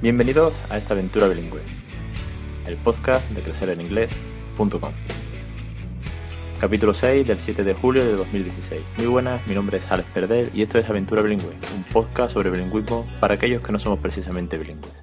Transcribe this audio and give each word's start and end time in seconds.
Bienvenidos 0.00 0.54
a 0.70 0.78
esta 0.78 0.94
aventura 0.94 1.26
bilingüe, 1.26 1.60
el 2.68 2.76
podcast 2.76 3.28
de 3.32 3.42
crecereninglés.com. 3.42 4.92
Capítulo 6.60 6.94
6 6.94 7.26
del 7.26 7.40
7 7.40 7.64
de 7.64 7.74
julio 7.74 8.04
de 8.04 8.12
2016. 8.12 8.80
Muy 8.96 9.06
buenas, 9.08 9.44
mi 9.48 9.56
nombre 9.56 9.78
es 9.78 9.90
Alex 9.90 10.08
Perder 10.10 10.50
y 10.54 10.62
esto 10.62 10.78
es 10.78 10.88
Aventura 10.88 11.20
Bilingüe, 11.20 11.52
un 11.74 11.82
podcast 11.82 12.34
sobre 12.34 12.48
bilingüismo 12.48 13.08
para 13.18 13.34
aquellos 13.34 13.60
que 13.60 13.72
no 13.72 13.80
somos 13.80 13.98
precisamente 13.98 14.56
bilingües. 14.56 14.94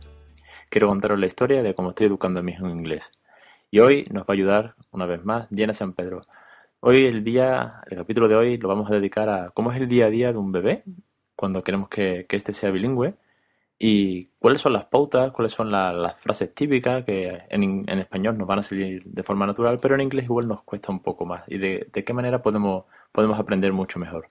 Quiero 0.69 0.87
contaros 0.87 1.19
la 1.19 1.27
historia 1.27 1.61
de 1.61 1.75
cómo 1.75 1.89
estoy 1.89 2.07
educando 2.07 2.39
a 2.39 2.43
mi 2.43 2.53
hijo 2.53 2.65
en 2.65 2.79
inglés. 2.79 3.11
Y 3.71 3.79
hoy 3.79 4.07
nos 4.11 4.23
va 4.23 4.27
a 4.29 4.33
ayudar, 4.33 4.75
una 4.91 5.05
vez 5.05 5.25
más, 5.25 5.49
Diana 5.49 5.73
San 5.73 5.91
Pedro. 5.91 6.21
Hoy 6.79 7.03
el 7.03 7.25
día, 7.25 7.81
el 7.91 7.97
capítulo 7.97 8.29
de 8.29 8.35
hoy 8.35 8.57
lo 8.57 8.69
vamos 8.69 8.89
a 8.89 8.93
dedicar 8.93 9.27
a 9.27 9.49
cómo 9.49 9.73
es 9.73 9.77
el 9.77 9.89
día 9.89 10.05
a 10.05 10.09
día 10.09 10.31
de 10.31 10.37
un 10.37 10.53
bebé 10.53 10.85
cuando 11.35 11.65
queremos 11.65 11.89
que, 11.89 12.25
que 12.29 12.37
éste 12.37 12.53
sea 12.53 12.71
bilingüe 12.71 13.15
y 13.77 14.27
cuáles 14.39 14.61
son 14.61 14.73
las 14.73 14.85
pautas, 14.85 15.31
cuáles 15.31 15.51
son 15.51 15.71
las 15.71 16.19
frases 16.19 16.53
típicas 16.53 17.03
que 17.03 17.43
en, 17.49 17.89
español 17.99 18.37
nos 18.37 18.47
van 18.47 18.59
a 18.59 18.63
salir 18.63 19.03
de 19.05 19.23
forma 19.23 19.45
natural, 19.45 19.79
pero 19.79 19.95
en 19.95 20.01
inglés 20.01 20.25
igual 20.25 20.47
nos 20.47 20.63
cuesta 20.63 20.91
un 20.91 21.01
poco 21.01 21.25
más 21.25 21.43
y 21.47 21.57
de, 21.57 21.89
qué 21.91 22.13
manera 22.13 22.41
podemos, 22.41 22.85
podemos 23.11 23.39
aprender 23.39 23.73
mucho 23.73 23.99
mejor. 23.99 24.27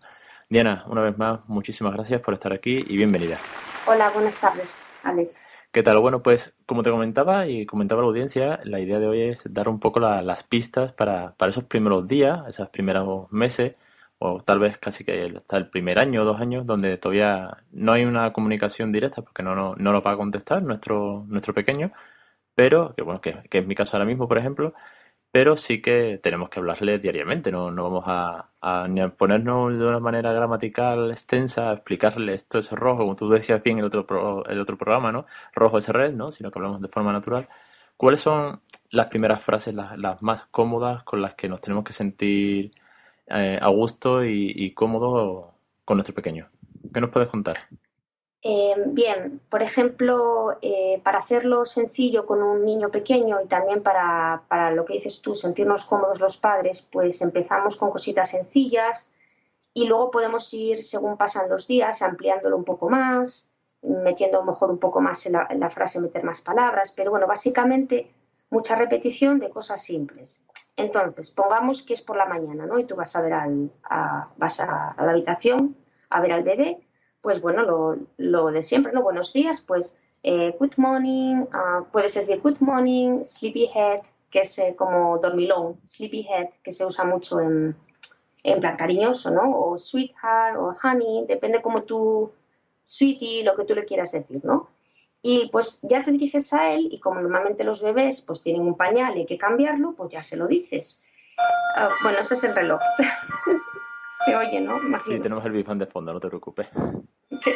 Diana, 0.48 0.84
una 0.88 1.02
vez 1.02 1.16
más, 1.18 1.48
muchísimas 1.48 1.94
gracias 1.94 2.20
por 2.22 2.34
estar 2.34 2.52
aquí 2.52 2.84
y 2.86 2.96
bienvenida. 2.96 3.38
Hola, 3.86 4.10
buenas 4.10 4.38
tardes, 4.38 4.86
Alex. 5.02 5.42
¿Qué 5.72 5.82
tal? 5.82 5.98
Bueno, 5.98 6.22
pues 6.22 6.54
como 6.66 6.82
te 6.82 6.90
comentaba 6.90 7.48
y 7.48 7.66
comentaba 7.66 8.02
la 8.02 8.08
audiencia, 8.08 8.60
la 8.62 8.78
idea 8.78 9.00
de 9.00 9.08
hoy 9.08 9.22
es 9.22 9.42
dar 9.52 9.68
un 9.68 9.80
poco 9.80 10.00
las 10.00 10.44
pistas 10.44 10.92
para, 10.92 11.34
para 11.34 11.50
esos 11.50 11.64
primeros 11.64 12.06
días, 12.06 12.42
esos 12.48 12.68
primeros 12.68 13.30
meses, 13.32 13.74
o 14.26 14.40
tal 14.42 14.58
vez 14.58 14.78
casi 14.78 15.04
que 15.04 15.32
hasta 15.36 15.58
el 15.58 15.68
primer 15.68 15.98
año 15.98 16.22
o 16.22 16.24
dos 16.24 16.40
años, 16.40 16.64
donde 16.64 16.96
todavía 16.96 17.58
no 17.72 17.92
hay 17.92 18.04
una 18.06 18.32
comunicación 18.32 18.90
directa 18.90 19.20
porque 19.22 19.42
no, 19.42 19.54
no, 19.54 19.74
no 19.76 20.02
va 20.02 20.12
a 20.12 20.16
contestar 20.16 20.62
nuestro, 20.62 21.24
nuestro 21.28 21.52
pequeño, 21.52 21.92
pero, 22.54 22.94
que 22.94 23.02
bueno, 23.02 23.20
que, 23.20 23.42
es 23.50 23.66
mi 23.66 23.74
caso 23.74 23.96
ahora 23.96 24.06
mismo, 24.06 24.26
por 24.28 24.38
ejemplo, 24.38 24.72
pero 25.32 25.56
sí 25.56 25.82
que 25.82 26.20
tenemos 26.22 26.48
que 26.48 26.60
hablarle 26.60 26.98
diariamente, 26.98 27.52
no, 27.52 27.70
no 27.70 27.84
vamos 27.84 28.04
a, 28.06 28.50
ponernos 29.18 29.78
de 29.78 29.86
una 29.86 30.00
manera 30.00 30.32
gramatical 30.32 31.10
extensa 31.10 31.70
a 31.70 31.74
explicarle 31.74 32.34
esto 32.34 32.58
es 32.58 32.70
rojo, 32.72 33.00
como 33.02 33.16
tú 33.16 33.28
decías 33.30 33.62
bien 33.62 33.78
en 33.78 33.84
el 33.84 33.86
otro, 33.86 34.44
el 34.46 34.60
otro 34.60 34.78
programa, 34.78 35.12
¿no? 35.12 35.26
Rojo 35.54 35.78
es 35.78 35.88
red, 35.88 36.14
¿no? 36.14 36.30
Sino 36.32 36.50
que 36.50 36.58
hablamos 36.58 36.80
de 36.80 36.88
forma 36.88 37.12
natural. 37.12 37.48
¿Cuáles 37.96 38.20
son 38.22 38.62
las 38.90 39.08
primeras 39.08 39.44
frases, 39.44 39.74
las, 39.74 39.98
las 39.98 40.22
más 40.22 40.46
cómodas 40.50 41.02
con 41.04 41.20
las 41.22 41.34
que 41.34 41.48
nos 41.48 41.60
tenemos 41.60 41.84
que 41.84 41.92
sentir 41.92 42.72
eh, 43.26 43.58
a 43.60 43.68
gusto 43.68 44.24
y, 44.24 44.72
cómodo 44.74 45.54
con 45.84 45.96
nuestro 45.96 46.14
pequeño. 46.14 46.48
¿Qué 46.92 47.00
nos 47.00 47.10
puedes 47.10 47.28
contar? 47.28 47.56
Eh, 48.42 48.74
bien, 48.86 49.40
por 49.48 49.62
ejemplo, 49.62 50.58
eh, 50.60 51.00
para 51.02 51.18
hacerlo 51.18 51.64
sencillo 51.64 52.26
con 52.26 52.42
un 52.42 52.64
niño 52.64 52.90
pequeño 52.90 53.40
y 53.42 53.46
también 53.46 53.82
para, 53.82 54.42
para, 54.48 54.70
lo 54.70 54.84
que 54.84 54.94
dices 54.94 55.22
tú, 55.22 55.34
sentirnos 55.34 55.86
cómodos 55.86 56.20
los 56.20 56.36
padres, 56.36 56.82
pues 56.82 57.22
empezamos 57.22 57.76
con 57.76 57.90
cositas 57.90 58.30
sencillas 58.30 59.10
y 59.72 59.86
luego 59.86 60.10
podemos 60.10 60.52
ir, 60.52 60.82
según 60.82 61.16
pasan 61.16 61.48
los 61.48 61.66
días, 61.66 62.02
ampliándolo 62.02 62.56
un 62.56 62.64
poco 62.64 62.90
más, 62.90 63.50
metiendo 63.82 64.44
mejor 64.44 64.70
un 64.70 64.78
poco 64.78 65.00
más 65.00 65.24
en 65.26 65.60
la 65.60 65.70
frase, 65.70 66.00
meter 66.00 66.22
más 66.22 66.42
palabras, 66.42 66.92
pero 66.94 67.10
bueno, 67.10 67.26
básicamente 67.26 68.10
mucha 68.50 68.76
repetición 68.76 69.38
de 69.38 69.50
cosas 69.50 69.82
simples. 69.82 70.44
Entonces, 70.76 71.32
pongamos 71.32 71.82
que 71.82 71.94
es 71.94 72.02
por 72.02 72.16
la 72.16 72.26
mañana, 72.26 72.66
¿no? 72.66 72.78
Y 72.78 72.84
tú 72.84 72.96
vas 72.96 73.14
a 73.14 73.22
ver 73.22 73.32
al, 73.32 73.70
a, 73.84 74.28
vas 74.36 74.60
a, 74.60 74.94
la 74.98 75.10
habitación 75.12 75.76
a 76.10 76.20
ver 76.20 76.32
al 76.32 76.42
bebé, 76.42 76.78
pues 77.20 77.40
bueno, 77.40 77.62
lo, 77.62 77.96
lo 78.16 78.46
de 78.48 78.62
siempre, 78.62 78.92
¿no? 78.92 79.02
Buenos 79.02 79.32
días, 79.32 79.64
pues 79.66 80.02
eh, 80.22 80.56
good 80.58 80.74
morning, 80.76 81.42
uh, 81.42 81.84
puedes 81.92 82.14
decir 82.14 82.40
good 82.40 82.58
morning, 82.60 83.22
sleepyhead, 83.22 84.00
que 84.30 84.40
es 84.40 84.58
eh, 84.58 84.74
como 84.76 85.18
dormilón, 85.18 85.80
sleepyhead, 85.86 86.50
que 86.62 86.72
se 86.72 86.84
usa 86.84 87.04
mucho 87.04 87.40
en, 87.40 87.76
en 88.42 88.60
plan 88.60 88.76
cariñoso, 88.76 89.30
¿no? 89.30 89.56
O 89.56 89.78
sweetheart 89.78 90.56
o 90.58 90.76
honey, 90.82 91.24
depende 91.26 91.62
como 91.62 91.82
tú, 91.84 92.32
sweetie, 92.84 93.44
lo 93.44 93.54
que 93.54 93.64
tú 93.64 93.74
le 93.74 93.84
quieras 93.84 94.12
decir, 94.12 94.44
¿no? 94.44 94.68
Y 95.26 95.48
pues 95.48 95.80
ya 95.80 96.04
te 96.04 96.10
diriges 96.10 96.52
a 96.52 96.74
él 96.74 96.88
y 96.90 97.00
como 97.00 97.18
normalmente 97.18 97.64
los 97.64 97.82
bebés 97.82 98.20
pues 98.20 98.42
tienen 98.42 98.60
un 98.60 98.76
pañal 98.76 99.16
y 99.16 99.20
hay 99.20 99.26
que 99.26 99.38
cambiarlo, 99.38 99.94
pues 99.94 100.10
ya 100.10 100.22
se 100.22 100.36
lo 100.36 100.46
dices. 100.46 101.06
Ah, 101.78 101.88
bueno, 102.02 102.18
ese 102.18 102.34
es 102.34 102.44
el 102.44 102.54
reloj. 102.54 102.78
se 104.26 104.36
oye, 104.36 104.60
¿no? 104.60 104.78
Sí, 105.06 105.16
tenemos 105.16 105.42
el 105.46 105.52
bifán 105.52 105.78
de 105.78 105.86
fondo, 105.86 106.12
no 106.12 106.20
te 106.20 106.28
preocupes. 106.28 106.68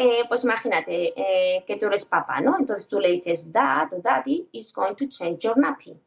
Eh, 0.00 0.22
pues 0.28 0.44
imagínate 0.44 1.12
eh, 1.16 1.64
que 1.66 1.74
tú 1.74 1.86
eres 1.86 2.04
papá, 2.04 2.40
¿no? 2.40 2.56
Entonces 2.56 2.88
tú 2.88 3.00
le 3.00 3.10
dices, 3.10 3.52
Dad 3.52 3.92
o 3.92 4.00
Daddy 4.00 4.48
is 4.52 4.72
going 4.72 4.94
to 4.94 5.08
change 5.08 5.38
your 5.38 5.58
nappy. 5.58 6.00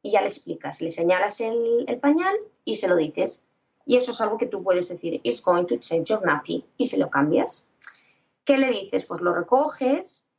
Y 0.00 0.12
ya 0.12 0.20
le 0.20 0.28
explicas, 0.28 0.80
le 0.80 0.92
señalas 0.92 1.40
el, 1.40 1.84
el 1.88 1.98
pañal 1.98 2.36
y 2.64 2.76
se 2.76 2.86
lo 2.86 2.94
dices. 2.94 3.48
Y 3.84 3.96
eso 3.96 4.12
es 4.12 4.20
algo 4.20 4.38
que 4.38 4.46
tú 4.46 4.62
puedes 4.62 4.88
decir, 4.88 5.20
is 5.24 5.42
going 5.42 5.64
to 5.64 5.76
change 5.78 6.04
your 6.04 6.24
nappy, 6.24 6.64
y 6.76 6.86
se 6.86 6.98
lo 6.98 7.10
cambias. 7.10 7.68
¿Qué 8.44 8.58
le 8.58 8.70
dices? 8.70 9.06
Pues 9.06 9.20
lo 9.20 9.34
recoges 9.34 10.30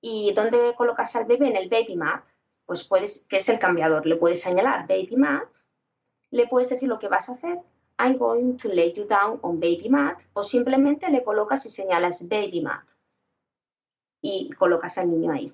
y 0.00 0.32
¿dónde 0.32 0.74
colocas 0.76 1.14
al 1.16 1.26
bebé? 1.26 1.48
En 1.48 1.56
el 1.56 1.68
baby 1.68 1.96
mat. 1.96 2.26
Pues 2.66 2.86
puedes, 2.86 3.26
que 3.26 3.38
es 3.38 3.48
el 3.48 3.58
cambiador, 3.58 4.06
le 4.06 4.16
puedes 4.16 4.40
señalar 4.40 4.86
baby 4.86 5.16
mat, 5.16 5.48
le 6.30 6.46
puedes 6.46 6.70
decir 6.70 6.88
lo 6.88 7.00
que 7.00 7.08
vas 7.08 7.28
a 7.28 7.32
hacer, 7.32 7.58
I'm 7.98 8.16
going 8.16 8.56
to 8.58 8.68
lay 8.68 8.92
you 8.92 9.06
down 9.06 9.40
on 9.42 9.58
baby 9.58 9.88
mat, 9.88 10.22
o 10.34 10.44
simplemente 10.44 11.10
le 11.10 11.24
colocas 11.24 11.66
y 11.66 11.70
señalas 11.70 12.28
baby 12.28 12.60
mat 12.60 12.88
y 14.22 14.50
colocas 14.52 14.98
al 14.98 15.10
niño 15.10 15.32
ahí. 15.32 15.52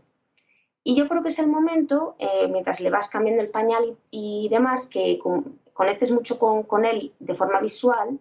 Y 0.85 0.95
yo 0.95 1.09
creo 1.09 1.23
que 1.23 1.31
es 1.31 1.39
el 1.39 1.49
momento, 1.49 2.15
eh, 2.19 2.47
mientras 2.49 2.81
le 2.81 2.91
vas 2.91 3.09
cambiando 3.09 3.43
el 3.43 3.49
pañal 3.49 3.97
y, 4.11 4.49
demás, 4.51 4.87
que 4.87 5.19
conectes 5.73 6.13
mucho 6.13 6.39
con, 6.39 6.63
con, 6.63 6.85
él 6.85 7.13
de 7.19 7.35
forma 7.35 7.61
visual 7.61 8.21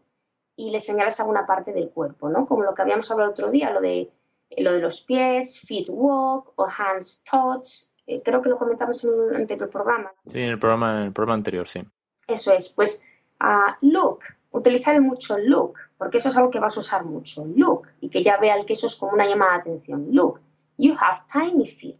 y 0.55 0.71
le 0.71 0.79
señalas 0.79 1.19
alguna 1.19 1.45
parte 1.45 1.73
del 1.73 1.89
cuerpo, 1.89 2.29
¿no? 2.29 2.45
Como 2.45 2.63
lo 2.63 2.73
que 2.73 2.81
habíamos 2.81 3.09
hablado 3.11 3.29
el 3.29 3.33
otro 3.33 3.51
día, 3.51 3.71
lo 3.71 3.81
de, 3.81 4.09
lo 4.57 4.71
de 4.71 4.79
los 4.79 5.01
pies, 5.01 5.59
feet 5.59 5.87
walk 5.89 6.53
o 6.55 6.65
hands 6.65 7.23
touch. 7.29 7.91
Eh, 8.07 8.21
creo 8.23 8.41
que 8.41 8.49
lo 8.49 8.57
comentamos 8.57 9.03
en 9.03 9.13
un 9.13 9.35
anterior 9.35 9.69
programa. 9.69 10.11
Sí, 10.27 10.39
en 10.39 10.51
el 10.51 10.59
programa, 10.59 11.01
en 11.01 11.07
el 11.07 11.13
programa 11.13 11.35
anterior, 11.35 11.67
sí. 11.67 11.81
Eso 12.27 12.53
es, 12.53 12.69
pues 12.69 13.03
uh, 13.41 13.73
look, 13.81 14.19
utilizar 14.51 14.99
mucho 15.01 15.37
look, 15.37 15.75
porque 15.97 16.17
eso 16.17 16.29
es 16.29 16.37
algo 16.37 16.51
que 16.51 16.59
vas 16.59 16.77
a 16.77 16.79
usar 16.79 17.03
mucho, 17.03 17.45
look, 17.55 17.87
y 17.99 18.09
que 18.09 18.23
ya 18.23 18.37
vea 18.37 18.55
el 18.55 18.65
que 18.65 18.73
eso 18.73 18.87
es 18.87 18.95
como 18.95 19.13
una 19.13 19.27
llamada 19.27 19.53
de 19.53 19.59
atención. 19.59 20.07
Look, 20.11 20.39
you 20.77 20.95
have 20.99 21.23
tiny 21.31 21.67
feet. 21.67 21.99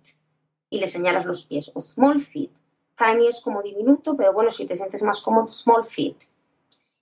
Y 0.69 0.79
le 0.79 0.87
señalas 0.87 1.25
los 1.25 1.45
pies, 1.45 1.71
o 1.75 1.81
small 1.81 2.21
feet. 2.21 2.51
Tiny 2.97 3.27
es 3.27 3.41
como 3.41 3.61
diminuto, 3.61 4.15
pero 4.15 4.33
bueno, 4.33 4.49
si 4.49 4.65
te 4.65 4.75
sientes 4.75 5.03
más 5.03 5.21
cómodo, 5.21 5.47
small 5.47 5.83
feet 5.83 6.15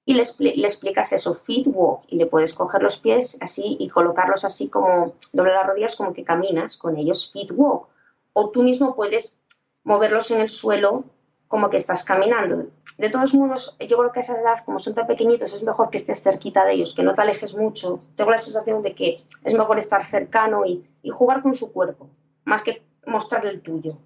y 0.05 0.15
le, 0.15 0.21
explicas 0.21 1.13
eso, 1.13 1.33
feet 1.33 1.67
walk, 1.67 2.03
y 2.09 2.17
le 2.17 2.25
puedes 2.25 2.53
coger 2.53 2.83
los 2.83 2.99
pies 2.99 3.37
así 3.41 3.77
y 3.79 3.87
colocarlos 3.87 4.43
así 4.43 4.69
como, 4.69 5.13
doble 5.31 5.53
las 5.53 5.65
rodillas 5.65 5.95
como 5.95 6.13
que 6.13 6.25
caminas 6.25 6.77
con 6.77 6.97
ellos, 6.97 7.31
feet 7.31 7.51
walk. 7.55 7.87
O 8.33 8.49
tú 8.49 8.63
mismo 8.63 8.95
puedes 8.95 9.41
moverlos 9.83 10.31
en 10.31 10.41
el 10.41 10.49
suelo 10.49 11.05
como 11.47 11.69
que 11.69 11.77
estás 11.77 12.03
caminando. 12.03 12.65
De 12.97 13.09
todos 13.09 13.33
modos, 13.33 13.77
yo 13.79 13.97
creo 13.97 14.11
que 14.11 14.19
a 14.19 14.21
esa 14.21 14.39
edad, 14.39 14.63
como 14.65 14.79
son 14.79 14.93
tan 14.93 15.07
pequeñitos, 15.07 15.53
es 15.53 15.63
mejor 15.63 15.89
que 15.89 15.97
estés 15.97 16.21
cerquita 16.21 16.65
de 16.65 16.73
ellos, 16.73 16.95
que 16.95 17.03
no 17.03 17.13
te 17.13 17.21
alejes 17.21 17.55
mucho. 17.55 17.99
Tengo 18.15 18.31
la 18.31 18.37
sensación 18.37 18.81
de 18.81 18.93
que 18.93 19.23
es 19.43 19.53
mejor 19.53 19.79
estar 19.79 20.03
cercano 20.03 20.65
y, 20.65 20.85
y 21.01 21.09
jugar 21.11 21.41
con 21.41 21.53
su 21.53 21.71
cuerpo, 21.71 22.09
más 22.43 22.63
que 22.63 22.83
mostrarle 23.05 23.51
el 23.51 23.61
tuyo. 23.61 23.97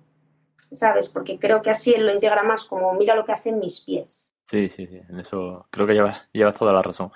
¿Sabes? 0.58 1.10
Porque 1.10 1.40
creo 1.40 1.62
que 1.62 1.70
así 1.70 1.94
él 1.94 2.06
lo 2.06 2.14
integra 2.14 2.44
más 2.44 2.66
como 2.66 2.94
mira 2.94 3.16
lo 3.16 3.26
que 3.26 3.32
hacen 3.32 3.60
mis 3.60 3.82
pies. 3.82 4.37
Sí, 4.48 4.70
sí, 4.70 4.88
sí, 4.88 4.96
en 5.10 5.20
eso 5.20 5.68
creo 5.72 5.86
que 5.86 5.94
llevas, 5.94 6.30
llevas 6.32 6.56
toda 6.56 6.72
la 6.72 6.82
razón. 6.82 7.12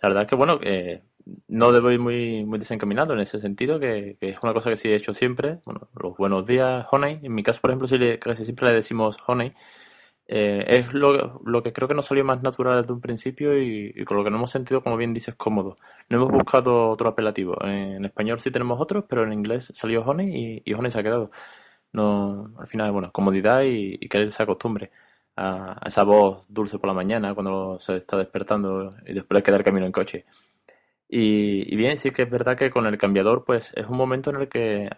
La 0.00 0.08
verdad 0.08 0.22
es 0.22 0.28
que, 0.30 0.34
bueno, 0.34 0.58
eh, 0.62 1.02
no 1.48 1.72
debo 1.72 1.90
ir 1.90 2.00
muy, 2.00 2.44
muy 2.46 2.58
desencaminado 2.58 3.12
en 3.12 3.20
ese 3.20 3.38
sentido, 3.38 3.78
que, 3.78 4.16
es 4.20 4.38
una 4.42 4.54
cosa 4.54 4.70
que 4.70 4.78
sí 4.78 4.88
he 4.88 4.94
hecho 4.94 5.12
siempre. 5.12 5.60
Bueno, 5.66 5.90
los 5.94 6.16
buenos 6.16 6.46
días, 6.46 6.86
Honey. 6.90 7.20
En 7.22 7.34
mi 7.34 7.42
caso, 7.42 7.60
por 7.60 7.70
ejemplo, 7.70 7.86
sí 7.86 7.98
casi 8.18 8.44
siempre 8.46 8.68
le 8.68 8.74
decimos 8.76 9.18
Honey. 9.26 9.52
Eh, 10.28 10.64
es 10.68 10.94
lo, 10.94 11.42
lo, 11.44 11.62
que 11.62 11.72
creo 11.74 11.88
que 11.88 11.94
nos 11.94 12.06
salió 12.06 12.24
más 12.24 12.42
natural 12.42 12.82
desde 12.82 12.94
un 12.94 13.00
principio 13.02 13.60
y, 13.60 14.04
con 14.06 14.16
lo 14.16 14.24
que 14.24 14.30
no 14.30 14.36
hemos 14.38 14.50
sentido, 14.52 14.82
como 14.82 14.96
bien 14.96 15.12
dices, 15.14 15.34
cómodo. 15.36 15.76
No 16.08 16.18
hemos 16.18 16.30
buscado 16.30 16.88
otro 16.90 17.10
apelativo. 17.10 17.56
En, 17.64 18.04
español 18.06 18.40
sí 18.40 18.50
tenemos 18.50 18.80
otros, 18.80 19.04
pero 19.08 19.24
en 19.24 19.34
inglés 19.34 19.70
salió 19.74 20.02
Honey 20.02 20.62
y, 20.64 20.74
Honey 20.74 20.90
se 20.90 21.00
ha 21.00 21.02
quedado. 21.02 21.30
No, 21.92 22.52
al 22.58 22.66
final, 22.68 22.92
bueno, 22.92 23.12
comodidad 23.12 23.62
y, 23.64 23.98
y 24.00 24.08
que 24.08 24.30
a, 25.40 25.80
esa 25.86 26.04
voz 26.04 26.46
dulce 26.48 26.78
por 26.78 26.88
la 26.88 26.94
mañana 26.94 27.34
cuando 27.34 27.78
se 27.80 27.96
está 27.96 28.16
despertando 28.16 28.90
y 29.06 29.14
después 29.14 29.38
de 29.38 29.42
quedar 29.42 29.64
camino 29.64 29.86
en 29.86 29.92
coche. 29.92 30.26
Y, 31.12 31.74
bien, 31.76 31.98
sí 31.98 32.12
que 32.12 32.22
es 32.22 32.30
verdad 32.30 32.56
que 32.56 32.70
con 32.70 32.86
el 32.86 32.96
cambiador, 32.96 33.44
pues 33.44 33.72
es 33.74 33.86
un 33.88 33.96
momento 33.96 34.30
en 34.30 34.36
el 34.36 34.48
que 34.48 34.90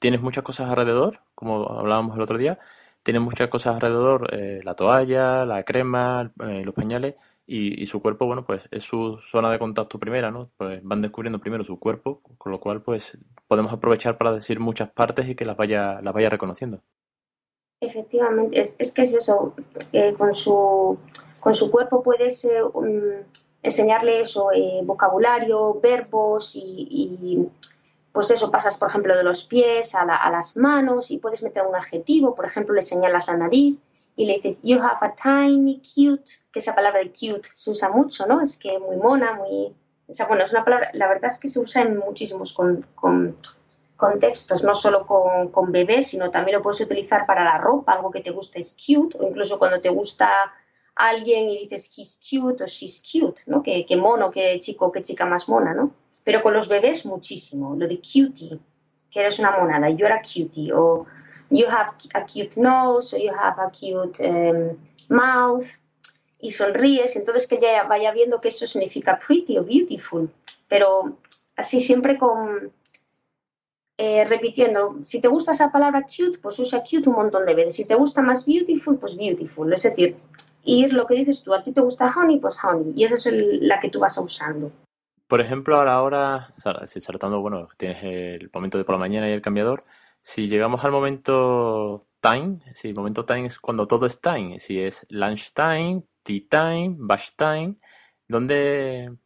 tienes 0.00 0.22
muchas 0.22 0.44
cosas 0.44 0.70
alrededor, 0.70 1.22
como 1.34 1.68
hablábamos 1.68 2.16
el 2.16 2.22
otro 2.22 2.38
día, 2.38 2.60
tienes 3.02 3.22
muchas 3.22 3.48
cosas 3.48 3.74
alrededor, 3.74 4.32
eh, 4.32 4.60
la 4.64 4.74
toalla, 4.74 5.44
la 5.44 5.64
crema, 5.64 6.32
eh, 6.40 6.62
los 6.64 6.74
pañales, 6.74 7.16
y, 7.48 7.86
su 7.86 8.00
cuerpo, 8.00 8.26
bueno, 8.26 8.44
pues 8.44 8.62
es 8.72 8.84
su 8.84 9.18
zona 9.20 9.50
de 9.52 9.58
contacto 9.58 9.98
primera, 10.00 10.30
¿no? 10.32 10.50
Pues 10.56 10.80
van 10.82 11.02
descubriendo 11.02 11.38
primero 11.38 11.64
su 11.64 11.78
cuerpo, 11.78 12.20
con 12.38 12.52
lo 12.52 12.58
cual, 12.58 12.82
pues 12.82 13.18
podemos 13.48 13.72
aprovechar 13.72 14.18
para 14.18 14.32
decir 14.32 14.58
muchas 14.60 14.90
partes 14.90 15.28
y 15.28 15.36
que 15.36 15.44
las 15.44 15.56
vaya, 15.56 16.00
las 16.02 16.12
vaya 16.14 16.28
reconociendo. 16.28 16.82
Efectivamente, 17.80 18.58
es, 18.58 18.76
es 18.78 18.92
que 18.92 19.02
es 19.02 19.14
eso, 19.14 19.54
eh, 19.92 20.14
con, 20.14 20.34
su, 20.34 20.98
con 21.40 21.54
su 21.54 21.70
cuerpo 21.70 22.02
puedes 22.02 22.44
eh, 22.46 22.62
enseñarle 23.62 24.20
eso, 24.20 24.50
eh, 24.52 24.80
vocabulario, 24.82 25.78
verbos 25.80 26.52
y, 26.56 27.46
pues 28.12 28.30
eso, 28.30 28.50
pasas 28.50 28.78
por 28.78 28.88
ejemplo 28.88 29.14
de 29.14 29.22
los 29.22 29.44
pies 29.44 29.94
a, 29.94 30.02
a, 30.02 30.30
las 30.30 30.56
manos 30.56 31.10
y 31.10 31.18
puedes 31.18 31.42
meter 31.42 31.64
un 31.66 31.76
adjetivo, 31.76 32.34
por 32.34 32.46
ejemplo 32.46 32.74
le 32.74 32.80
señalas 32.80 33.26
la 33.26 33.36
nariz 33.36 33.78
y 34.16 34.24
le 34.24 34.36
dices, 34.36 34.62
you 34.62 34.80
have 34.80 34.98
a 35.02 35.14
tiny 35.14 35.82
cute, 35.82 36.24
que 36.50 36.60
esa 36.60 36.74
palabra 36.74 37.00
de 37.00 37.10
cute 37.10 37.46
se 37.46 37.70
usa 37.70 37.90
mucho, 37.90 38.26
¿no? 38.26 38.40
Es 38.40 38.58
que 38.58 38.78
muy 38.78 38.96
mona, 38.96 39.34
muy... 39.34 39.74
O 40.08 40.12
sea, 40.12 40.26
bueno, 40.26 40.44
es 40.44 40.52
una 40.52 40.64
palabra, 40.64 40.90
la 40.94 41.08
verdad 41.08 41.30
es 41.30 41.38
que 41.38 41.48
se 41.48 41.60
usa 41.60 41.82
en 41.82 41.98
muchísimos 41.98 42.54
con, 42.54 42.86
con, 42.94 43.36
contextos, 43.96 44.62
no 44.62 44.74
solo 44.74 45.06
con, 45.06 45.48
con, 45.48 45.72
bebés, 45.72 46.08
sino 46.08 46.30
también 46.30 46.58
lo 46.58 46.62
puedes 46.62 46.80
utilizar 46.80 47.26
para 47.26 47.44
la 47.44 47.58
ropa, 47.58 47.92
algo 47.92 48.10
que 48.10 48.20
te 48.20 48.30
gusta 48.30 48.58
es 48.58 48.76
cute, 48.76 49.16
o 49.18 49.26
incluso 49.26 49.58
cuando 49.58 49.80
te 49.80 49.88
gusta 49.88 50.30
alguien 50.94 51.48
y 51.48 51.66
dices 51.66 51.96
he's 51.96 52.20
cute 52.28 52.64
o 52.64 52.66
she's 52.66 53.02
cute, 53.02 53.42
¿no? 53.46 53.62
Que, 53.62 53.86
que 53.86 53.96
mono, 53.96 54.30
que 54.30 54.58
chico, 54.60 54.92
que 54.92 55.02
chica 55.02 55.26
más 55.26 55.48
mona, 55.48 55.74
¿no? 55.74 55.92
Pero 56.24 56.42
con 56.42 56.54
los 56.54 56.68
bebés 56.68 57.06
muchísimo, 57.06 57.74
lo 57.76 57.86
de 57.86 58.00
cutie, 58.00 58.58
que 59.10 59.20
eres 59.20 59.38
una 59.38 59.52
monada, 59.52 59.88
you're 59.90 60.12
a 60.12 60.20
cutie, 60.20 60.72
o 60.72 61.06
you 61.50 61.66
have 61.66 61.90
a 62.14 62.24
cute 62.24 62.60
nose, 62.60 63.14
or 63.14 63.20
you 63.20 63.32
have 63.32 63.60
a 63.60 63.70
cute 63.70 64.20
um, 64.20 64.76
mouth, 65.08 65.66
y 66.40 66.50
sonríes, 66.50 67.16
entonces 67.16 67.46
que 67.46 67.56
ella 67.56 67.84
vaya 67.84 68.12
viendo 68.12 68.40
que 68.40 68.48
eso 68.48 68.66
significa 68.66 69.18
pretty 69.18 69.58
o 69.58 69.64
beautiful, 69.64 70.30
pero 70.68 71.16
así 71.56 71.80
siempre 71.80 72.18
con 72.18 72.72
eh, 73.98 74.24
repitiendo, 74.24 74.98
si 75.02 75.20
te 75.20 75.28
gusta 75.28 75.52
esa 75.52 75.72
palabra 75.72 76.02
cute, 76.02 76.38
pues 76.42 76.58
usa 76.58 76.82
cute 76.82 77.08
un 77.08 77.16
montón 77.16 77.46
de 77.46 77.54
veces, 77.54 77.76
si 77.76 77.86
te 77.86 77.94
gusta 77.94 78.22
más 78.22 78.46
beautiful, 78.46 78.98
pues 78.98 79.16
beautiful, 79.16 79.72
es 79.72 79.82
decir, 79.82 80.16
ir 80.64 80.92
lo 80.92 81.06
que 81.06 81.14
dices 81.14 81.42
tú, 81.42 81.54
a 81.54 81.62
ti 81.62 81.72
te 81.72 81.80
gusta 81.80 82.12
honey, 82.14 82.38
pues 82.38 82.58
honey, 82.62 82.92
y 82.94 83.04
esa 83.04 83.14
es 83.14 83.28
la 83.32 83.80
que 83.80 83.88
tú 83.88 84.00
vas 84.00 84.18
usando. 84.18 84.70
Por 85.26 85.40
ejemplo, 85.40 85.76
ahora, 85.76 85.94
ahora, 85.94 86.48
saltando, 86.54 87.40
bueno, 87.40 87.68
tienes 87.76 88.02
el 88.02 88.50
momento 88.52 88.78
de 88.78 88.84
por 88.84 88.94
la 88.94 89.00
mañana 89.00 89.28
y 89.28 89.32
el 89.32 89.42
cambiador, 89.42 89.82
si 90.22 90.48
llegamos 90.48 90.84
al 90.84 90.92
momento 90.92 92.00
time, 92.20 92.58
si 92.74 92.88
el 92.88 92.94
momento 92.94 93.24
time 93.24 93.46
es 93.46 93.58
cuando 93.58 93.86
todo 93.86 94.06
es 94.06 94.20
time, 94.20 94.60
si 94.60 94.80
es 94.80 95.06
lunch 95.08 95.52
time, 95.52 96.02
tea 96.22 96.40
time, 96.50 96.96
bash 96.98 97.30
time, 97.36 97.76
¿dónde, 98.28 99.16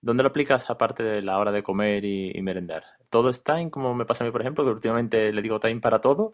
dónde 0.00 0.22
lo 0.22 0.30
aplicas 0.30 0.70
aparte 0.70 1.02
de 1.02 1.22
la 1.22 1.38
hora 1.38 1.52
de 1.52 1.62
comer 1.62 2.04
y, 2.04 2.40
merendar? 2.42 2.84
¿Todo 3.10 3.30
es 3.30 3.42
time, 3.42 3.70
como 3.70 3.94
me 3.94 4.04
pasa 4.04 4.24
a 4.24 4.26
mí, 4.26 4.30
por 4.30 4.40
ejemplo, 4.40 4.64
que 4.64 4.70
últimamente 4.70 5.32
le 5.32 5.42
digo 5.42 5.60
time 5.60 5.80
para 5.80 6.00
todo? 6.00 6.32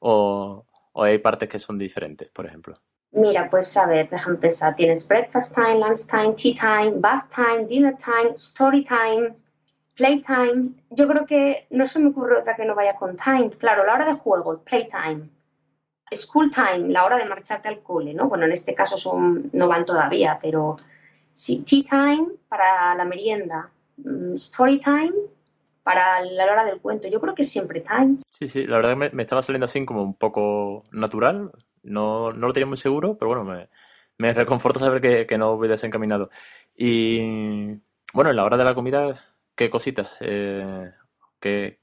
¿O, 0.00 0.64
hay 0.94 1.18
partes 1.18 1.48
que 1.48 1.58
son 1.58 1.78
diferentes, 1.78 2.28
por 2.30 2.46
ejemplo? 2.46 2.74
Mira, 3.12 3.48
pues 3.48 3.76
a 3.76 3.86
ver, 3.86 4.08
déjame 4.10 4.36
pensar. 4.36 4.74
Tienes 4.74 5.06
breakfast 5.06 5.54
time, 5.54 5.78
lunch 5.78 6.06
time, 6.06 6.34
tea 6.34 6.54
time, 6.54 7.00
bath 7.00 7.34
time, 7.34 7.66
dinner 7.66 7.96
time, 7.96 8.32
story 8.34 8.84
time, 8.84 9.34
Playtime, 9.96 10.74
yo 10.90 11.08
creo 11.08 11.24
que 11.24 11.66
no 11.70 11.86
se 11.86 11.98
me 11.98 12.10
ocurre 12.10 12.38
otra 12.38 12.54
que 12.54 12.66
no 12.66 12.74
vaya 12.74 12.96
con 12.96 13.16
time. 13.16 13.48
Claro, 13.48 13.86
la 13.86 13.94
hora 13.94 14.04
de 14.04 14.12
juego, 14.12 14.58
playtime. 14.58 15.30
School 16.12 16.50
time, 16.50 16.90
la 16.90 17.04
hora 17.04 17.16
de 17.16 17.24
marcharte 17.24 17.68
al 17.68 17.82
cole, 17.82 18.12
¿no? 18.12 18.28
Bueno, 18.28 18.44
en 18.44 18.52
este 18.52 18.74
caso 18.74 18.98
son, 18.98 19.48
no 19.54 19.68
van 19.68 19.86
todavía, 19.86 20.38
pero 20.40 20.76
sí, 21.32 21.64
tea 21.64 21.82
time 21.88 22.28
para 22.46 22.94
la 22.94 23.04
merienda, 23.06 23.70
mm, 23.96 24.34
story 24.34 24.78
time 24.78 25.14
para 25.86 26.20
la 26.20 26.44
hora 26.46 26.64
del 26.64 26.80
cuento. 26.80 27.06
Yo 27.06 27.20
creo 27.20 27.36
que 27.36 27.44
siempre 27.44 27.80
time. 27.80 28.16
Sí, 28.28 28.48
sí, 28.48 28.66
la 28.66 28.78
verdad 28.78 28.98
que 28.98 29.14
me, 29.14 29.22
estaba 29.22 29.40
saliendo 29.40 29.66
así 29.66 29.86
como 29.86 30.02
un 30.02 30.14
poco 30.14 30.82
natural. 30.90 31.52
No, 31.84 32.32
no 32.32 32.48
lo 32.48 32.52
tenía 32.52 32.66
muy 32.66 32.76
seguro, 32.76 33.16
pero 33.16 33.28
bueno, 33.28 33.44
me, 33.44 33.68
me 34.18 34.34
reconforta 34.34 34.80
saber 34.80 35.00
que, 35.00 35.26
que 35.26 35.38
no 35.38 35.56
voy 35.56 35.68
desencaminado. 35.68 36.28
Y 36.76 37.76
bueno, 38.12 38.30
en 38.30 38.36
la 38.36 38.42
hora 38.42 38.56
de 38.56 38.64
la 38.64 38.74
comida 38.74 39.14
qué 39.54 39.70
cositas, 39.70 40.10
eh, 40.18 40.90
qué, 41.40 41.78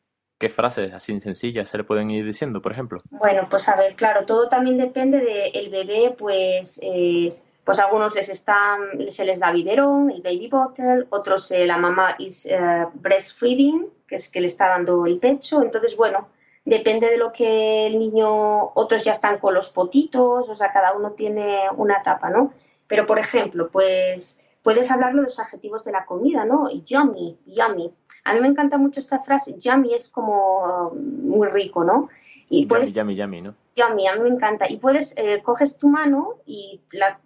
frases 0.50 0.92
así 0.92 1.18
sencillas 1.22 1.70
se 1.70 1.78
le 1.78 1.86
pueden 1.86 2.12
ir 2.12 2.26
diciendo, 2.26 2.62
por 2.62 2.74
ejemplo? 2.74 3.02
Bueno, 3.10 3.48
pues 3.50 3.70
a 3.70 3.78
ver, 3.78 3.96
claro, 3.96 4.26
todo 4.26 4.50
también 4.50 4.78
depende 4.78 5.22
del 5.54 5.70
bebé, 5.70 6.14
pues, 6.18 6.82
eh, 6.84 7.34
pues 7.64 7.80
algunos 7.80 8.14
les 8.14 8.30
están, 8.30 9.10
se 9.10 9.26
les 9.26 9.40
da 9.40 9.52
biberón, 9.52 10.12
el 10.12 10.22
baby 10.22 10.48
bottle, 10.48 11.08
otros 11.10 11.52
eh, 11.52 11.66
la 11.66 11.78
mamá 11.78 12.16
is 12.20 12.48
breastfeeding, 12.96 13.90
que 14.08 14.16
es 14.16 14.30
que 14.30 14.42
le 14.42 14.48
está 14.48 14.68
dando 14.68 15.06
el 15.06 15.20
pecho, 15.20 15.62
entonces, 15.62 15.96
bueno, 15.96 16.28
depende 16.66 17.10
de 17.10 17.18
lo 17.18 17.32
que 17.32 17.88
el 17.88 18.00
niño, 18.00 18.72
otros 18.74 19.04
ya 19.04 19.12
están 19.12 19.40
con 19.40 19.54
los 19.54 19.70
potitos, 19.70 20.50
o 20.50 20.56
sea, 20.56 20.72
cada 20.72 20.94
uno 20.94 21.12
tiene 21.12 21.62
una 21.76 21.98
etapa, 21.98 22.30
¿no? 22.30 22.54
Pero, 22.88 23.06
por 23.06 23.20
ejemplo, 23.20 23.70
pues 23.72 24.50
puedes 24.62 24.90
hablarlo 24.92 25.22
de 25.22 25.26
los 25.26 25.40
adjetivos 25.40 25.84
de 25.84 25.92
la 25.92 26.06
comida, 26.06 26.46
¿no? 26.46 26.70
Yummy, 26.70 27.38
yummy. 27.46 27.92
A 28.24 28.34
mí 28.34 28.40
me 28.40 28.48
encanta 28.48 28.78
mucho 28.78 29.00
esta 29.00 29.20
frase, 29.20 29.58
yummy 29.60 29.94
es 29.94 30.10
como 30.10 30.92
muy 30.94 31.48
rico, 31.50 31.84
¿no? 31.84 32.10
Y 32.50 32.66
puedes, 32.66 32.94
yummy, 32.94 33.16
yummy, 33.16 33.42
¿no? 33.42 33.56
Yummy, 33.76 34.08
a 34.08 34.16
mí 34.16 34.22
me 34.22 34.30
encanta. 34.30 34.70
Y 34.70 34.78
puedes, 34.78 35.18
eh, 35.18 35.42
coges 35.44 35.78
tu 35.78 35.90
mano 35.90 36.36
y 36.46 36.82
la, 36.92 37.20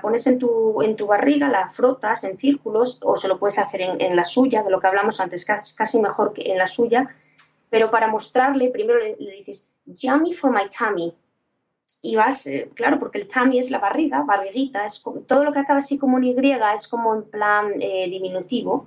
pones 0.00 0.26
en 0.26 0.38
tu, 0.38 0.80
en 0.82 0.96
tu 0.96 1.06
barriga, 1.06 1.48
la 1.48 1.68
frotas 1.70 2.24
en 2.24 2.38
círculos, 2.38 3.00
o 3.04 3.16
se 3.16 3.28
lo 3.28 3.38
puedes 3.38 3.58
hacer 3.58 3.82
en, 3.82 4.16
la 4.16 4.24
suya, 4.24 4.62
de 4.62 4.70
lo 4.70 4.80
que 4.80 4.86
hablamos 4.86 5.20
antes, 5.20 5.44
casi, 5.44 6.00
mejor 6.00 6.32
que 6.32 6.50
en 6.50 6.58
la 6.58 6.66
suya. 6.66 7.14
Pero 7.68 7.90
para 7.90 8.08
mostrarle, 8.08 8.70
primero 8.70 8.98
le, 8.98 9.16
dices, 9.16 9.70
yummy 9.84 10.32
for 10.32 10.50
my 10.50 10.68
tummy 10.70 11.14
y 12.02 12.16
vas, 12.16 12.46
eh, 12.46 12.70
claro, 12.74 12.98
porque 12.98 13.18
el 13.18 13.28
tummy 13.28 13.58
es 13.58 13.70
la 13.70 13.78
barriga, 13.78 14.22
barriguita, 14.22 14.86
es 14.86 15.02
todo 15.26 15.44
lo 15.44 15.52
que 15.52 15.58
acaba 15.58 15.80
así 15.80 15.98
como 15.98 16.18
en 16.18 16.24
Y 16.24 16.52
es 16.74 16.88
como 16.88 17.14
en 17.14 17.24
plan 17.24 17.72
eh, 17.78 18.08
diminutivo. 18.08 18.86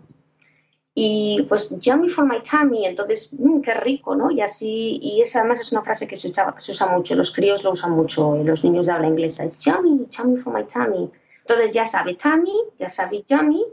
Y 0.95 1.45
pues, 1.49 1.75
yummy 1.79 2.09
for 2.09 2.25
my 2.25 2.41
tummy, 2.43 2.85
entonces, 2.85 3.33
mmm, 3.33 3.61
qué 3.61 3.73
rico, 3.73 4.15
¿no? 4.15 4.29
Y 4.29 4.41
así, 4.41 4.99
y 5.01 5.21
esa 5.21 5.39
además 5.39 5.61
es 5.61 5.71
una 5.71 5.81
frase 5.81 6.07
que 6.07 6.15
se, 6.15 6.31
se 6.31 6.71
usa 6.71 6.87
mucho, 6.87 7.15
los 7.15 7.33
críos 7.33 7.63
lo 7.63 7.71
usan 7.71 7.91
mucho, 7.91 8.35
los 8.43 8.63
niños 8.63 8.85
de 8.85 8.91
habla 8.91 9.07
inglesa, 9.07 9.49
yummy, 9.49 10.05
yummy 10.07 10.37
for 10.37 10.53
my 10.53 10.65
tummy. 10.65 11.09
Entonces 11.39 11.71
ya 11.71 11.85
sabe 11.85 12.13
tummy, 12.15 12.53
ya 12.77 12.89
sabe 12.89 13.23
yummy, 13.27 13.63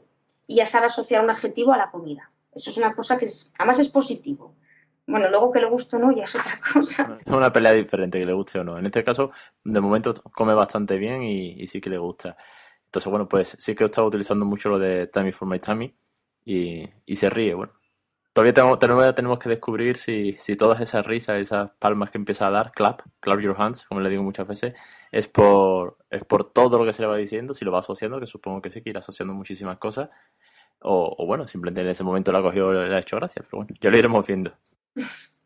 y 0.46 0.56
ya 0.56 0.66
sabe 0.66 0.86
asociar 0.86 1.22
un 1.22 1.30
adjetivo 1.30 1.72
a 1.72 1.76
la 1.76 1.90
comida. 1.90 2.30
Eso 2.52 2.70
es 2.70 2.76
una 2.78 2.94
cosa 2.94 3.16
que 3.18 3.26
es, 3.26 3.52
además 3.58 3.78
es 3.78 3.88
positivo. 3.88 4.54
Bueno, 5.06 5.28
luego 5.28 5.52
que 5.52 5.60
le 5.60 5.66
guste 5.66 5.96
o 5.96 5.98
no 5.98 6.12
ya 6.12 6.24
es 6.24 6.34
otra 6.34 6.58
cosa. 6.72 7.18
Es 7.24 7.32
una 7.32 7.52
pelea 7.52 7.72
diferente, 7.72 8.18
que 8.18 8.24
le 8.24 8.32
guste 8.32 8.58
o 8.58 8.64
no. 8.64 8.78
En 8.78 8.86
este 8.86 9.04
caso, 9.04 9.30
de 9.62 9.80
momento 9.80 10.12
come 10.34 10.54
bastante 10.54 10.96
bien 10.98 11.22
y, 11.22 11.66
sí 11.66 11.80
que 11.80 11.90
le 11.90 11.98
gusta. 11.98 12.36
Entonces, 12.86 13.10
bueno, 13.10 13.28
pues 13.28 13.56
sí 13.60 13.74
que 13.74 13.84
he 13.84 13.86
estado 13.86 14.08
utilizando 14.08 14.44
mucho 14.44 14.70
lo 14.70 14.78
de 14.78 15.06
Tammy 15.06 15.30
for 15.30 15.46
my 15.46 15.58
Tammy 15.60 15.94
y, 16.44 16.88
se 17.14 17.30
ríe, 17.30 17.54
bueno. 17.54 17.72
Todavía 18.32 18.54
tenemos, 18.54 19.14
tenemos 19.14 19.38
que 19.38 19.48
descubrir 19.48 19.96
si, 19.96 20.34
si 20.34 20.56
todas 20.56 20.80
esas 20.80 21.04
risas, 21.04 21.40
esas 21.40 21.72
palmas 21.78 22.10
que 22.10 22.18
empieza 22.18 22.46
a 22.46 22.50
dar, 22.50 22.72
clap, 22.72 23.02
clap 23.18 23.40
your 23.40 23.56
hands, 23.58 23.84
como 23.86 24.00
le 24.00 24.08
digo 24.08 24.22
muchas 24.22 24.46
veces, 24.46 24.76
es 25.10 25.26
por, 25.26 25.98
es 26.10 26.24
por 26.24 26.52
todo 26.52 26.78
lo 26.78 26.84
que 26.84 26.92
se 26.92 27.02
le 27.02 27.08
va 27.08 27.16
diciendo, 27.16 27.54
si 27.54 27.64
lo 27.64 27.72
va 27.72 27.80
asociando, 27.80 28.20
que 28.20 28.26
supongo 28.26 28.62
que 28.62 28.70
sí, 28.70 28.82
que 28.82 28.90
irá 28.90 29.00
asociando 29.00 29.34
muchísimas 29.34 29.78
cosas, 29.78 30.10
o, 30.80 31.14
o 31.18 31.26
bueno, 31.26 31.44
simplemente 31.44 31.80
en 31.80 31.88
ese 31.88 32.04
momento 32.04 32.30
la 32.30 32.38
ha 32.38 32.42
cogido, 32.42 32.72
le 32.72 32.94
ha 32.94 33.00
hecho 33.00 33.16
gracia, 33.16 33.42
pero 33.44 33.64
bueno, 33.64 33.74
ya 33.80 33.90
lo 33.90 33.98
iremos 33.98 34.26
viendo. 34.26 34.52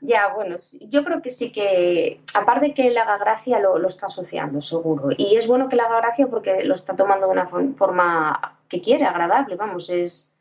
Ya, 0.00 0.34
bueno, 0.34 0.56
yo 0.82 1.02
creo 1.02 1.22
que 1.22 1.30
sí 1.30 1.50
que, 1.50 2.20
aparte 2.34 2.74
que 2.74 2.90
le 2.90 3.00
haga 3.00 3.16
gracia, 3.16 3.58
lo, 3.58 3.78
lo, 3.78 3.88
está 3.88 4.06
asociando, 4.06 4.60
seguro. 4.60 5.08
Y 5.16 5.36
es 5.36 5.46
bueno 5.46 5.66
que 5.68 5.76
le 5.76 5.82
haga 5.82 5.96
gracia 5.96 6.26
porque 6.26 6.62
lo 6.62 6.74
está 6.74 6.94
tomando 6.94 7.26
de 7.26 7.32
una 7.32 7.46
forma 7.46 8.58
que 8.68 8.82
quiere, 8.82 9.04
agradable, 9.04 9.56
vamos, 9.56 9.88
es, 9.88 10.33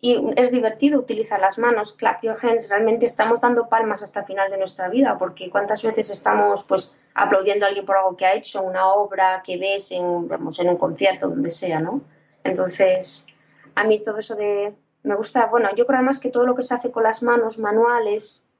y 0.00 0.32
es 0.36 0.52
divertido 0.52 1.00
utilizar 1.00 1.40
las 1.40 1.58
manos, 1.58 1.94
clap 1.94 2.22
your 2.22 2.38
hands, 2.40 2.68
realmente 2.68 3.06
estamos 3.06 3.40
dando 3.40 3.68
palmas 3.68 4.02
hasta 4.02 4.20
el 4.20 4.26
final 4.26 4.50
de 4.50 4.58
nuestra 4.58 4.88
vida, 4.88 5.16
porque 5.18 5.50
cuántas 5.50 5.82
veces 5.82 6.10
estamos 6.10 6.64
pues 6.64 6.96
aplaudiendo 7.14 7.64
a 7.64 7.68
alguien 7.68 7.84
por 7.84 7.96
algo 7.96 8.16
que 8.16 8.26
ha 8.26 8.34
hecho, 8.34 8.62
una 8.62 8.92
obra 8.92 9.42
que 9.44 9.56
ves 9.56 9.90
en, 9.92 10.28
vamos, 10.28 10.58
en 10.60 10.68
un 10.68 10.76
concierto, 10.76 11.28
donde 11.28 11.50
sea, 11.50 11.80
¿no? 11.80 12.02
Entonces, 12.44 13.26
a 13.74 13.84
mí 13.84 14.00
todo 14.02 14.18
eso 14.18 14.36
de 14.36 14.74
me 15.02 15.14
gusta, 15.14 15.46
bueno, 15.46 15.68
yo 15.74 15.86
creo 15.86 15.98
además 15.98 16.20
que 16.20 16.30
todo 16.30 16.46
lo 16.46 16.54
que 16.54 16.62
se 16.62 16.74
hace 16.74 16.90
con 16.90 17.02
las 17.02 17.22
manos 17.22 17.58
manuales 17.58 18.50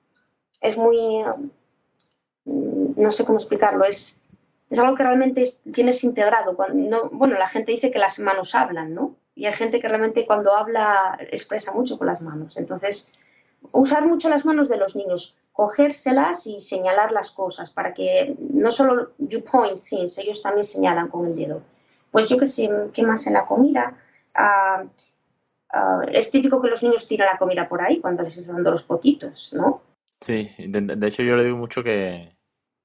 es 0.60 0.76
muy, 0.76 1.22
mm, 2.44 3.00
no 3.00 3.12
sé 3.12 3.24
cómo 3.24 3.38
explicarlo, 3.38 3.84
es, 3.84 4.22
es 4.70 4.78
algo 4.78 4.96
que 4.96 5.02
realmente 5.02 5.44
tienes 5.72 6.04
integrado. 6.04 6.56
Cuando, 6.56 7.10
bueno, 7.10 7.38
la 7.38 7.48
gente 7.48 7.72
dice 7.72 7.90
que 7.90 7.98
las 7.98 8.18
manos 8.18 8.54
hablan, 8.54 8.94
¿no? 8.94 9.16
Y 9.38 9.46
hay 9.46 9.52
gente 9.52 9.78
que 9.80 9.86
realmente 9.86 10.26
cuando 10.26 10.56
habla 10.56 11.16
expresa 11.30 11.72
mucho 11.72 11.96
con 11.96 12.08
las 12.08 12.20
manos. 12.20 12.56
Entonces, 12.56 13.14
usar 13.70 14.04
mucho 14.04 14.28
las 14.28 14.44
manos 14.44 14.68
de 14.68 14.78
los 14.78 14.96
niños, 14.96 15.36
cogérselas 15.52 16.48
y 16.48 16.60
señalar 16.60 17.12
las 17.12 17.30
cosas 17.30 17.70
para 17.70 17.94
que 17.94 18.34
no 18.38 18.72
solo 18.72 19.12
you 19.18 19.44
point 19.44 19.80
things, 19.80 20.18
ellos 20.18 20.42
también 20.42 20.64
señalan 20.64 21.06
con 21.06 21.26
el 21.26 21.36
dedo 21.36 21.62
Pues 22.10 22.28
yo 22.28 22.36
qué 22.36 22.48
sé, 22.48 22.68
¿qué 22.92 23.04
más 23.04 23.28
en 23.28 23.34
la 23.34 23.46
comida? 23.46 23.96
Ah, 24.34 24.82
ah, 25.70 26.02
es 26.10 26.32
típico 26.32 26.60
que 26.60 26.70
los 26.70 26.82
niños 26.82 27.06
tiran 27.06 27.28
la 27.30 27.38
comida 27.38 27.68
por 27.68 27.80
ahí 27.80 28.00
cuando 28.00 28.24
les 28.24 28.38
están 28.38 28.56
dando 28.56 28.72
los 28.72 28.82
potitos, 28.82 29.52
¿no? 29.54 29.82
Sí, 30.20 30.50
de, 30.58 31.06
hecho 31.06 31.22
yo 31.22 31.36
le 31.36 31.44
digo 31.44 31.56
mucho 31.56 31.84
que, 31.84 32.34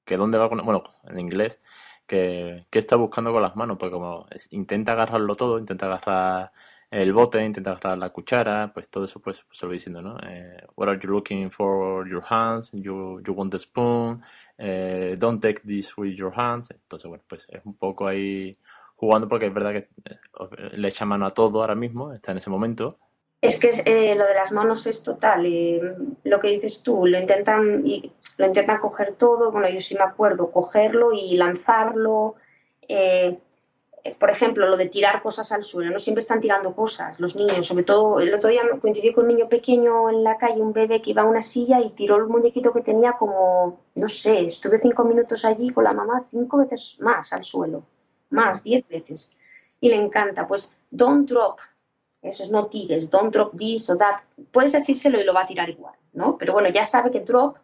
que 0.04 0.16
dónde 0.16 0.38
va 0.38 0.48
con... 0.48 0.64
Bueno, 0.64 0.84
en 1.02 1.18
inglés, 1.18 1.58
que, 2.06 2.66
está 2.72 2.96
buscando 2.96 3.32
con 3.32 3.42
las 3.42 3.56
manos, 3.56 3.76
porque 3.78 3.92
como 3.92 4.26
intenta 4.50 4.92
agarrarlo 4.92 5.34
todo, 5.34 5.58
intenta 5.58 5.86
agarrar 5.86 6.50
el 6.90 7.12
bote, 7.12 7.44
intenta 7.44 7.72
agarrar 7.72 7.98
la 7.98 8.10
cuchara, 8.10 8.72
pues 8.72 8.88
todo 8.88 9.04
eso 9.04 9.20
pues 9.20 9.44
se 9.50 9.66
lo 9.66 9.70
voy 9.70 9.76
diciendo, 9.76 10.02
¿no? 10.02 10.16
Eh, 10.28 10.64
what 10.76 10.88
are 10.88 10.98
you 11.00 11.10
looking 11.10 11.50
for 11.50 12.08
your 12.08 12.22
hands? 12.28 12.70
You, 12.72 13.20
you 13.26 13.32
want 13.34 13.50
the 13.50 13.58
spoon? 13.58 14.22
Eh, 14.58 15.16
don't 15.18 15.40
take 15.40 15.62
this 15.62 15.96
with 15.96 16.14
your 16.14 16.32
hands. 16.38 16.70
Entonces, 16.70 17.08
bueno, 17.08 17.24
pues 17.28 17.46
es 17.48 17.64
un 17.64 17.74
poco 17.74 18.06
ahí 18.06 18.56
jugando 18.96 19.28
porque 19.28 19.46
es 19.46 19.54
verdad 19.54 19.72
que 19.72 19.88
eh, 20.04 20.76
le 20.76 20.88
echa 20.88 21.04
mano 21.04 21.26
a 21.26 21.30
todo 21.30 21.60
ahora 21.60 21.74
mismo, 21.74 22.12
está 22.12 22.32
en 22.32 22.38
ese 22.38 22.50
momento. 22.50 22.96
Es 23.44 23.60
que 23.60 23.68
eh, 23.84 24.14
lo 24.14 24.26
de 24.26 24.32
las 24.32 24.52
manos 24.52 24.86
es 24.86 25.02
total. 25.02 25.44
Eh, 25.44 25.78
lo 26.24 26.40
que 26.40 26.48
dices 26.48 26.82
tú, 26.82 27.04
lo 27.04 27.20
intentan, 27.20 27.86
y, 27.86 28.10
lo 28.38 28.46
intentan 28.46 28.78
coger 28.78 29.16
todo. 29.16 29.52
Bueno, 29.52 29.68
yo 29.68 29.82
sí 29.82 29.94
me 29.96 30.04
acuerdo, 30.04 30.50
cogerlo 30.50 31.12
y 31.12 31.36
lanzarlo. 31.36 32.36
Eh, 32.88 33.38
por 34.18 34.30
ejemplo, 34.30 34.66
lo 34.66 34.78
de 34.78 34.88
tirar 34.88 35.20
cosas 35.20 35.52
al 35.52 35.62
suelo, 35.62 35.90
no 35.90 35.98
siempre 35.98 36.20
están 36.20 36.40
tirando 36.40 36.74
cosas 36.74 37.20
los 37.20 37.36
niños, 37.36 37.66
sobre 37.66 37.84
todo 37.84 38.18
el 38.20 38.32
otro 38.34 38.48
día 38.48 38.62
coincidí 38.80 39.12
con 39.12 39.24
un 39.24 39.34
niño 39.34 39.48
pequeño 39.48 40.08
en 40.08 40.24
la 40.24 40.38
calle, 40.38 40.62
un 40.62 40.72
bebé 40.72 41.02
que 41.02 41.10
iba 41.10 41.22
a 41.22 41.26
una 41.26 41.42
silla 41.42 41.80
y 41.80 41.90
tiró 41.90 42.16
el 42.16 42.26
muñequito 42.26 42.72
que 42.72 42.80
tenía 42.80 43.12
como, 43.12 43.80
no 43.94 44.08
sé, 44.08 44.46
estuve 44.46 44.78
cinco 44.78 45.04
minutos 45.04 45.44
allí 45.44 45.68
con 45.70 45.84
la 45.84 45.92
mamá, 45.92 46.22
cinco 46.24 46.58
veces 46.58 46.96
más 47.00 47.32
al 47.34 47.44
suelo, 47.44 47.84
más, 48.30 48.64
diez 48.64 48.88
veces. 48.88 49.36
Y 49.80 49.90
le 49.90 49.96
encanta, 49.96 50.46
pues, 50.46 50.74
don't 50.90 51.28
drop, 51.28 51.58
eso 52.24 52.42
es 52.42 52.50
no 52.50 52.66
tires, 52.66 53.10
don't 53.10 53.32
drop 53.32 53.56
this 53.56 53.88
o 53.90 53.96
that. 53.96 54.16
Puedes 54.50 54.72
decírselo 54.72 55.20
y 55.20 55.24
lo 55.24 55.34
va 55.34 55.42
a 55.42 55.46
tirar 55.46 55.70
igual, 55.70 55.94
¿no? 56.12 56.36
Pero 56.38 56.52
bueno, 56.52 56.68
ya 56.70 56.84
sabe 56.84 57.10
que 57.10 57.20
drop 57.20 57.58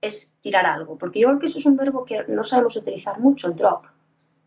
es 0.00 0.36
tirar 0.40 0.66
algo, 0.66 0.96
porque 0.96 1.20
yo 1.20 1.28
creo 1.28 1.38
que 1.40 1.46
eso 1.46 1.58
es 1.58 1.66
un 1.66 1.76
verbo 1.76 2.04
que 2.04 2.24
no 2.28 2.44
sabemos 2.44 2.76
utilizar 2.76 3.18
mucho, 3.20 3.52
drop 3.52 3.84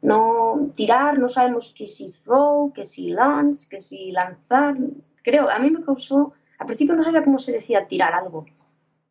no 0.02 0.72
tirar, 0.76 1.20
no 1.20 1.30
sabemos 1.30 1.74
que 1.78 1.88
si 1.88 2.10
throw, 2.12 2.74
que 2.74 2.86
si 2.86 3.12
lance, 3.12 3.70
que 3.70 3.80
si 3.80 4.12
lanzar. 4.12 4.76
Creo, 5.24 5.50
a 5.50 5.60
mí 5.60 5.70
me 5.70 5.84
causó, 5.84 6.34
al 6.58 6.66
principio 6.66 6.96
no 6.96 7.04
sabía 7.04 7.24
cómo 7.24 7.40
se 7.40 7.52
decía 7.52 7.88
tirar 7.88 8.14
algo. 8.14 8.46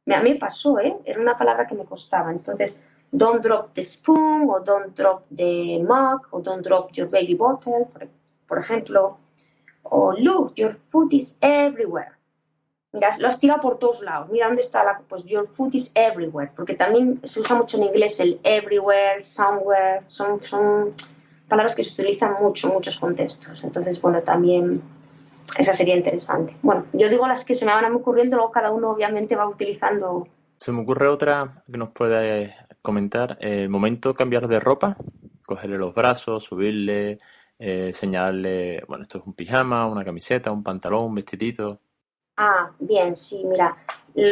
A 0.07 0.23
mí 0.23 0.31
me 0.31 0.37
pasó, 0.37 0.81
¿eh? 0.81 0.97
Era 1.05 1.21
una 1.21 1.39
palabra 1.39 1.67
que 1.67 1.77
me 1.77 1.85
costaba. 1.85 2.33
Entonces, 2.33 2.83
don't 3.13 3.45
drop 3.45 3.73
the 3.73 3.85
spoon, 3.85 4.49
o 4.51 4.61
don't 4.61 4.97
drop 4.97 5.25
the 5.35 5.79
mug, 5.79 6.27
o 6.31 6.41
don't 6.41 6.67
drop 6.67 6.91
your 6.93 7.09
baby 7.09 7.35
bottle, 7.35 7.87
por, 7.93 8.09
por 8.49 8.59
ejemplo. 8.59 9.19
O 9.91 10.13
look, 10.13 10.55
your 10.57 10.77
food 10.91 11.13
is 11.13 11.39
everywhere. 11.41 12.13
Mira, 12.93 13.17
lo 13.19 13.29
has 13.29 13.39
tirado 13.39 13.61
por 13.61 13.79
todos 13.79 14.03
lados. 14.03 14.31
Mira 14.31 14.47
dónde 14.47 14.63
está 14.63 14.83
la. 14.83 15.01
Pues 15.09 15.25
your 15.25 15.49
food 15.49 15.75
is 15.75 15.93
everywhere. 15.95 16.51
Porque 16.57 16.75
también 16.75 17.21
se 17.25 17.41
usa 17.41 17.57
mucho 17.57 17.77
en 17.77 17.85
inglés 17.85 18.19
el 18.21 18.41
everywhere, 18.43 19.23
somewhere. 19.23 20.01
Son, 20.09 20.41
son 20.41 20.95
palabras 21.49 21.77
que 21.77 21.85
se 21.85 21.93
utilizan 21.93 22.35
mucho 22.41 22.69
en 22.69 22.75
muchos 22.75 22.99
contextos. 22.99 23.63
Entonces, 23.65 24.01
bueno, 24.01 24.23
también 24.23 24.83
esa 25.59 25.73
sería 25.73 25.97
interesante. 25.97 26.57
Bueno, 26.63 26.87
yo 26.93 27.09
digo 27.09 27.27
las 27.27 27.45
que 27.45 27.55
se 27.55 27.67
me 27.67 27.73
van 27.73 27.93
ocurriendo, 27.95 28.37
luego 28.37 28.53
cada 28.53 28.71
uno 28.71 28.91
obviamente 28.91 29.37
va 29.37 29.49
utilizando. 29.49 30.27
Se 30.57 30.73
me 30.73 30.83
ocurre 30.83 31.09
otra 31.09 31.65
que 31.71 31.79
nos 31.79 31.91
puede 31.91 32.55
comentar. 32.83 33.39
El 33.41 33.69
momento 33.69 34.15
cambiar 34.15 34.49
de 34.49 34.61
ropa, 34.61 34.97
cogerle 35.47 35.79
los 35.79 35.95
brazos, 35.95 36.45
subirle, 36.45 37.19
eh, 37.63 37.93
señalarle, 37.93 38.83
bueno, 38.89 39.03
esto 39.03 39.19
es 39.19 39.27
un 39.27 39.35
pijama, 39.35 39.87
una 39.87 40.03
camiseta, 40.03 40.51
un 40.51 40.63
pantalón, 40.63 41.05
un 41.05 41.15
vestidito. 41.15 41.79
Ah, 42.39 42.71
bien, 42.79 43.19
sí, 43.19 43.45
mira, 43.45 43.77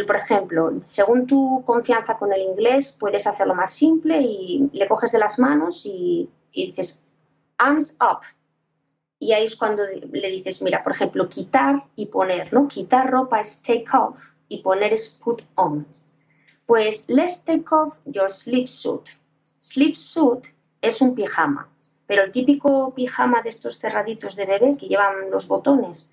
por 0.06 0.16
ejemplo, 0.16 0.72
según 0.80 1.26
tu 1.26 1.62
confianza 1.66 2.16
con 2.16 2.32
el 2.32 2.40
inglés, 2.40 2.96
puedes 2.98 3.26
hacerlo 3.26 3.54
más 3.54 3.70
simple 3.70 4.22
y 4.22 4.70
le 4.72 4.88
coges 4.88 5.12
de 5.12 5.18
las 5.18 5.38
manos 5.38 5.84
y, 5.84 6.30
dices, 6.54 7.02
arms 7.58 7.98
up. 8.00 8.20
Y 9.18 9.32
ahí 9.32 9.44
es 9.44 9.56
cuando 9.56 9.82
le 9.84 10.30
dices, 10.30 10.62
mira, 10.62 10.82
por 10.82 10.92
ejemplo, 10.92 11.28
quitar 11.28 11.84
y 11.96 12.06
poner, 12.06 12.50
¿no? 12.54 12.66
Quitar 12.66 13.10
ropa 13.10 13.40
es 13.40 13.62
take 13.62 13.84
off 13.92 14.32
y 14.48 14.62
poner 14.62 14.94
es 14.94 15.06
put 15.22 15.42
on. 15.56 15.86
Pues 16.64 17.10
let's 17.10 17.44
take 17.44 17.66
off 17.72 17.98
your 18.06 18.30
sleep 18.30 18.68
suit. 18.68 19.10
Sleep 19.58 19.96
suit 19.96 20.46
es 20.80 21.02
un 21.02 21.14
pijama, 21.14 21.68
pero 22.08 22.24
el 22.24 22.32
típico 22.32 22.94
pijama 22.94 23.42
de 23.42 23.50
estos 23.50 23.78
cerraditos 23.78 24.34
de 24.34 24.46
bebé 24.46 24.76
que 24.78 24.88
llevan 24.88 25.30
los 25.30 25.46
botones, 25.46 26.10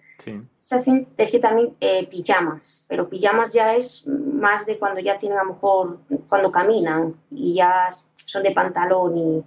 se 0.60 0.76
hacen 0.76 1.08
decir 1.16 1.40
también 1.40 1.76
eh, 1.80 2.06
pijamas, 2.08 2.86
pero 2.90 3.08
pijamas 3.10 3.54
ya 3.54 3.76
es 3.76 4.06
más 4.08 4.66
de 4.66 4.78
cuando 4.78 5.00
ya 5.00 5.18
tienen 5.18 5.38
a 5.38 5.44
lo 5.44 5.54
mejor, 5.54 6.00
cuando 6.28 6.52
caminan 6.52 7.16
y 7.32 7.56
ya 7.56 7.90
son 8.14 8.44
de 8.44 8.52
pantalón 8.52 9.18
y, 9.18 9.44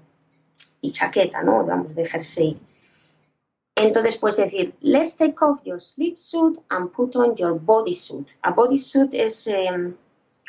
y 0.81 0.93
chaqueta, 0.93 1.43
¿no? 1.43 1.63
Digamos, 1.65 1.95
de 1.95 2.07
jersey. 2.07 2.59
Entonces 3.77 4.17
puedes 4.17 4.39
decir, 4.39 4.75
let's 4.81 5.19
take 5.19 5.37
off 5.41 5.63
your 5.65 5.79
sleep 5.79 6.17
suit 6.17 6.59
and 6.71 6.91
put 6.93 7.15
on 7.17 7.37
your 7.37 7.61
bodysuit. 7.61 8.31
A 8.43 8.53
bodysuit 8.53 9.13
es 9.13 9.47
em, 9.49 9.95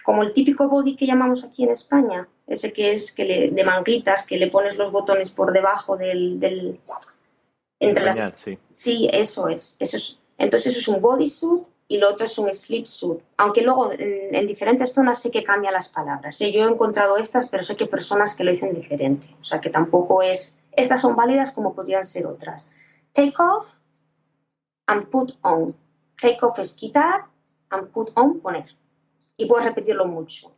como 0.06 0.24
el 0.24 0.32
típico 0.32 0.68
body 0.70 0.96
que 0.96 1.06
llamamos 1.06 1.44
aquí 1.44 1.64
en 1.64 1.72
España, 1.72 2.28
ese 2.50 2.74
que 2.74 2.94
es 2.94 3.12
que 3.12 3.26
le, 3.26 3.52
de 3.52 3.64
manguitas, 3.64 4.26
que 4.26 4.38
le 4.38 4.50
pones 4.50 4.76
los 4.76 4.92
botones 4.92 5.32
por 5.32 5.54
debajo 5.54 5.96
del, 5.96 6.40
del 6.40 6.80
entre 7.80 8.06
las... 8.06 8.34
sí. 8.36 8.58
sí, 8.74 9.10
eso 9.12 9.48
es, 9.48 9.78
eso 9.80 9.98
es. 9.98 10.24
Entonces 10.38 10.76
eso 10.76 10.80
es 10.80 10.88
un 10.88 11.02
bodysuit 11.02 11.64
y 11.88 11.98
lo 11.98 12.10
otro 12.10 12.26
es 12.26 12.38
un 12.40 12.54
sleepsuit. 12.54 13.20
Aunque 13.38 13.62
luego 13.62 13.92
en, 13.92 14.48
diferentes 14.48 14.94
zonas 14.94 15.22
sé 15.22 15.32
que 15.32 15.44
cambian 15.44 15.74
las 15.74 15.90
palabras. 15.90 16.42
¿eh? 16.42 16.52
Yo 16.52 16.66
he 16.66 16.72
encontrado 16.72 17.18
estas, 17.18 17.50
pero 17.50 17.64
sé 17.64 17.76
que 17.76 17.86
hay 17.86 17.90
personas 17.90 18.36
que 18.36 18.44
lo 18.44 18.52
dicen 18.52 18.74
diferente. 18.74 19.36
O 19.42 19.44
sea 19.44 19.62
que 19.62 19.70
tampoco 19.70 20.22
es. 20.22 20.64
Estas 20.72 21.02
son 21.02 21.16
válidas 21.16 21.52
como 21.52 21.74
podrían 21.74 22.06
ser 22.06 22.26
otras. 22.26 22.70
Take 23.14 23.34
off 23.38 23.80
and 24.88 25.08
put 25.10 25.34
on. 25.42 25.76
Take 26.20 26.40
off 26.42 26.58
es 26.60 26.74
quitar 26.74 27.26
and 27.70 27.90
put 27.92 28.10
on 28.16 28.40
poner. 28.40 28.66
Y 29.38 29.46
puedes 29.46 29.66
repetirlo 29.66 30.06
mucho. 30.06 30.52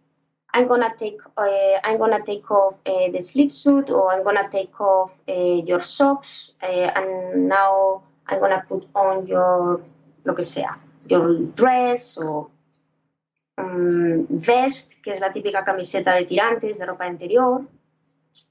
I'm 0.53 0.67
gonna 0.67 0.93
take 0.97 1.19
uh, 1.37 1.79
I'm 1.83 1.97
gonna 1.97 2.23
take 2.25 2.49
off 2.51 2.75
uh, 2.85 3.11
the 3.11 3.21
sleep 3.21 3.51
suit 3.51 3.89
or 3.89 4.11
I'm 4.13 4.23
gonna 4.23 4.49
take 4.49 4.79
off 4.81 5.11
uh, 5.27 5.63
your 5.65 5.81
socks 5.81 6.55
and 6.61 7.47
now 7.47 8.03
I'm 8.27 8.39
gonna 8.39 8.63
put 8.67 8.87
on 8.93 9.27
your 9.27 9.83
lo 10.23 10.35
que 10.35 10.43
sea 10.43 10.77
your 11.07 11.45
dress 11.55 12.17
o 12.17 12.51
um, 13.57 14.27
vest 14.29 15.01
que 15.03 15.11
es 15.11 15.21
la 15.21 15.31
típica 15.31 15.63
camiseta 15.63 16.13
de 16.15 16.25
tirantes 16.25 16.79
de 16.79 16.85
ropa 16.85 17.07
interior 17.07 17.65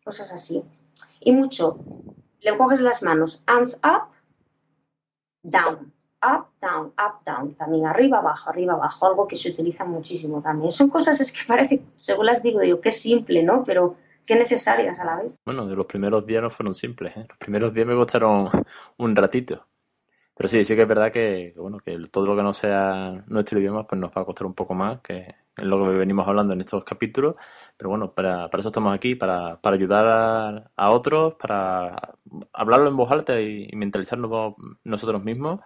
cosas 0.05 0.33
así. 0.33 0.63
Y 1.21 1.33
mucho 1.33 1.79
le 2.41 2.57
coges 2.57 2.81
las 2.81 3.03
manos 3.03 3.43
hands 3.47 3.81
up 3.85 4.09
down 5.43 5.93
up, 6.23 6.47
down, 6.61 6.93
up, 6.99 7.25
down, 7.25 7.55
también 7.55 7.87
arriba, 7.87 8.19
abajo, 8.19 8.51
arriba, 8.51 8.75
abajo, 8.75 9.07
algo 9.07 9.29
que 9.29 9.37
se 9.37 9.51
utiliza 9.51 9.85
muchísimo 9.85 10.43
también. 10.43 10.71
Son 10.71 10.91
cosas 10.91 11.21
es 11.21 11.33
que 11.33 11.47
parece, 11.47 11.83
según 11.97 12.27
las 12.27 12.43
digo, 12.43 12.61
digo, 12.61 12.81
que 12.81 12.93
simple, 12.93 13.43
¿no? 13.43 13.65
Pero 13.65 13.97
qué 14.27 14.37
necesarias 14.37 15.01
a 15.01 15.05
la 15.05 15.17
vez. 15.17 15.33
Bueno, 15.45 15.67
de 15.67 15.75
los 15.75 15.87
primeros 15.87 16.27
días 16.27 16.43
no 16.43 16.51
fueron 16.51 16.75
simples, 16.75 17.17
¿eh? 17.17 17.27
Los 17.29 17.39
primeros 17.39 17.73
días 17.73 17.87
me 17.87 17.95
costaron 17.95 18.49
un 18.99 19.17
ratito. 19.17 19.67
Pero 20.35 20.49
sí, 20.49 20.65
sí 20.65 20.75
que 20.75 20.83
es 20.83 20.89
verdad 20.89 21.13
que, 21.13 21.53
bueno, 21.57 21.79
que 21.81 21.99
todo 22.11 22.27
lo 22.27 22.37
que 22.37 22.43
no 22.43 22.55
sea 22.55 23.25
nuestro 23.27 23.59
idioma 23.59 23.87
pues 23.87 24.01
nos 24.01 24.11
va 24.11 24.23
a 24.23 24.25
costar 24.25 24.47
un 24.47 24.55
poco 24.55 24.75
más, 24.75 25.01
que 25.03 25.19
es 25.57 25.65
lo 25.65 25.85
que 25.85 25.99
venimos 25.99 26.27
hablando 26.27 26.55
en 26.55 26.61
estos 26.61 26.83
capítulos. 26.83 27.37
Pero 27.77 27.91
bueno, 27.91 28.15
para, 28.15 28.49
para 28.49 28.61
eso 28.61 28.69
estamos 28.69 28.95
aquí, 28.95 29.15
para, 29.15 29.61
para 29.61 29.77
ayudar 29.77 30.71
a, 30.75 30.91
otros, 30.91 31.35
para 31.35 32.15
hablarlo 32.55 32.89
en 32.89 32.97
voz 32.97 33.11
alta 33.11 33.39
y 33.39 33.69
mentalizarnos 33.75 34.55
nosotros 34.83 35.23
mismos 35.23 35.61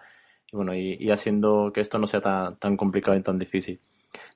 y 0.55 0.57
bueno, 0.57 0.73
y, 0.73 1.11
haciendo 1.11 1.71
que 1.73 1.81
esto 1.81 1.99
no 1.99 2.07
sea 2.07 2.21
tan, 2.21 2.55
tan 2.55 2.77
complicado 2.77 3.17
y 3.17 3.21
tan 3.21 3.37
difícil. 3.37 3.79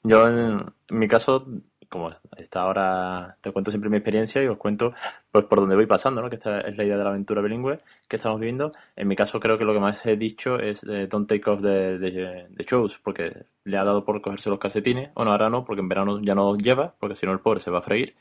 Yo, 0.04 0.28
en, 0.28 0.66
mi 0.90 1.08
caso, 1.08 1.46
como 1.88 2.12
está 2.36 2.64
ahora, 2.64 3.38
te 3.40 3.54
cuento 3.54 3.72
siempre 3.72 3.90
mi 3.90 3.96
experiencia 3.96 4.44
y 4.44 4.48
os 4.48 4.58
cuento 4.58 4.94
pues, 5.32 5.46
por 5.46 5.62
dónde 5.62 5.76
voy 5.76 5.86
pasando, 5.86 6.22
¿no? 6.22 6.30
que 6.30 6.36
esta 6.36 6.60
es 6.62 6.78
la 6.78 6.84
idea 6.84 6.98
de 6.98 7.04
la 7.04 7.12
aventura 7.12 7.42
bilingüe 7.42 7.80
que 8.10 8.18
estamos 8.18 8.38
viviendo. 8.40 8.74
En 8.98 9.08
mi 9.08 9.16
caso, 9.16 9.40
creo 9.40 9.58
que 9.58 9.64
lo 9.64 9.74
que 9.74 9.80
más 9.80 10.06
he 10.06 10.18
dicho 10.18 10.60
es 10.60 10.84
eh, 10.84 11.08
don't 11.08 11.30
take 11.30 11.50
off 11.50 11.62
the, 11.62 12.50
shoes, 12.70 13.00
porque 13.02 13.46
le 13.64 13.78
ha 13.78 13.86
dado 13.86 14.04
por 14.04 14.22
cogerse 14.22 14.50
los 14.50 14.60
calcetines. 14.60 15.14
Bueno, 15.14 15.32
ahora 15.32 15.50
no, 15.50 15.64
porque 15.64 15.80
en 15.80 15.88
verano 15.88 16.20
ya 16.22 16.36
no 16.36 16.52
los 16.52 16.58
lleva, 16.58 16.94
porque 17.00 17.16
si 17.16 17.26
no 17.26 17.32
el 17.32 17.40
pobre 17.40 17.62
se 17.62 17.72
va 17.72 17.80
a 17.80 17.84
freír. 17.84 18.16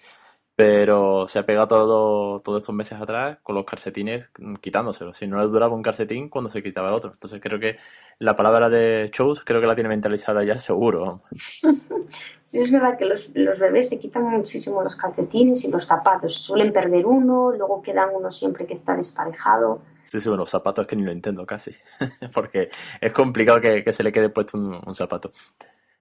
Pero 0.59 1.29
se 1.29 1.39
ha 1.39 1.47
pegado 1.47 1.69
todo, 1.69 2.41
todos 2.41 2.63
estos 2.63 2.75
meses 2.75 3.01
atrás 3.01 3.39
con 3.45 3.55
los 3.55 3.65
calcetines 3.65 4.29
quitándoselos. 4.61 5.17
Si 5.17 5.25
no 5.29 5.39
le 5.39 5.47
duraba 5.47 5.73
un 5.73 5.85
calcetín 5.85 6.29
cuando 6.29 6.51
se 6.51 6.65
quitaba 6.65 6.89
el 6.89 6.95
otro. 6.95 7.13
Entonces 7.15 7.41
creo 7.41 7.61
que 7.61 7.77
la 8.19 8.35
palabra 8.35 8.69
de 8.69 9.09
shows 9.13 9.45
creo 9.45 9.61
que 9.61 9.69
la 9.69 9.77
tiene 9.77 9.89
mentalizada 9.89 10.43
ya 10.43 10.59
seguro. 10.59 11.21
Sí, 12.41 12.61
es 12.61 12.73
verdad 12.73 12.97
que 12.97 13.05
los, 13.05 13.29
los 13.35 13.61
bebés 13.61 13.91
se 13.91 14.01
quitan 14.01 14.23
muchísimo 14.23 14.83
los 14.83 14.97
calcetines 14.97 15.65
y 15.67 15.71
los 15.71 15.85
zapatos. 15.85 16.35
Suelen 16.35 16.73
perder 16.73 17.05
uno, 17.05 17.53
luego 17.53 17.83
quedan 17.83 18.09
uno 18.15 18.31
siempre 18.31 18.67
que 18.67 18.73
está 18.73 18.97
desparejado. 18.97 19.83
Sí, 20.07 20.19
sí, 20.19 20.29
bueno, 20.29 20.45
los 20.45 20.51
zapatos 20.51 20.85
es 20.85 20.89
que 20.89 20.97
ni 20.97 21.03
lo 21.03 21.13
entiendo 21.13 21.45
casi, 21.45 21.73
porque 22.35 22.71
es 23.03 23.13
complicado 23.13 23.61
que, 23.61 23.93
se 23.93 24.03
le 24.03 24.11
quede 24.11 24.31
puesto 24.31 24.57
un, 24.57 24.95
zapato. 24.95 25.31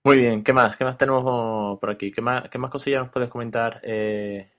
Muy 0.07 0.19
bien, 0.19 0.41
¿qué 0.41 0.53
más? 0.53 0.77
¿Qué 0.77 0.85
más 0.85 0.97
tenemos 0.97 1.77
por 1.79 1.89
aquí? 1.89 2.13
¿Qué 2.13 2.21
más, 2.21 2.47
qué 2.49 2.57
más 2.57 2.71
cosillas 2.71 3.01
nos 3.01 3.09
puedes 3.11 3.29
comentar? 3.29 3.81
Eh, 3.83 4.49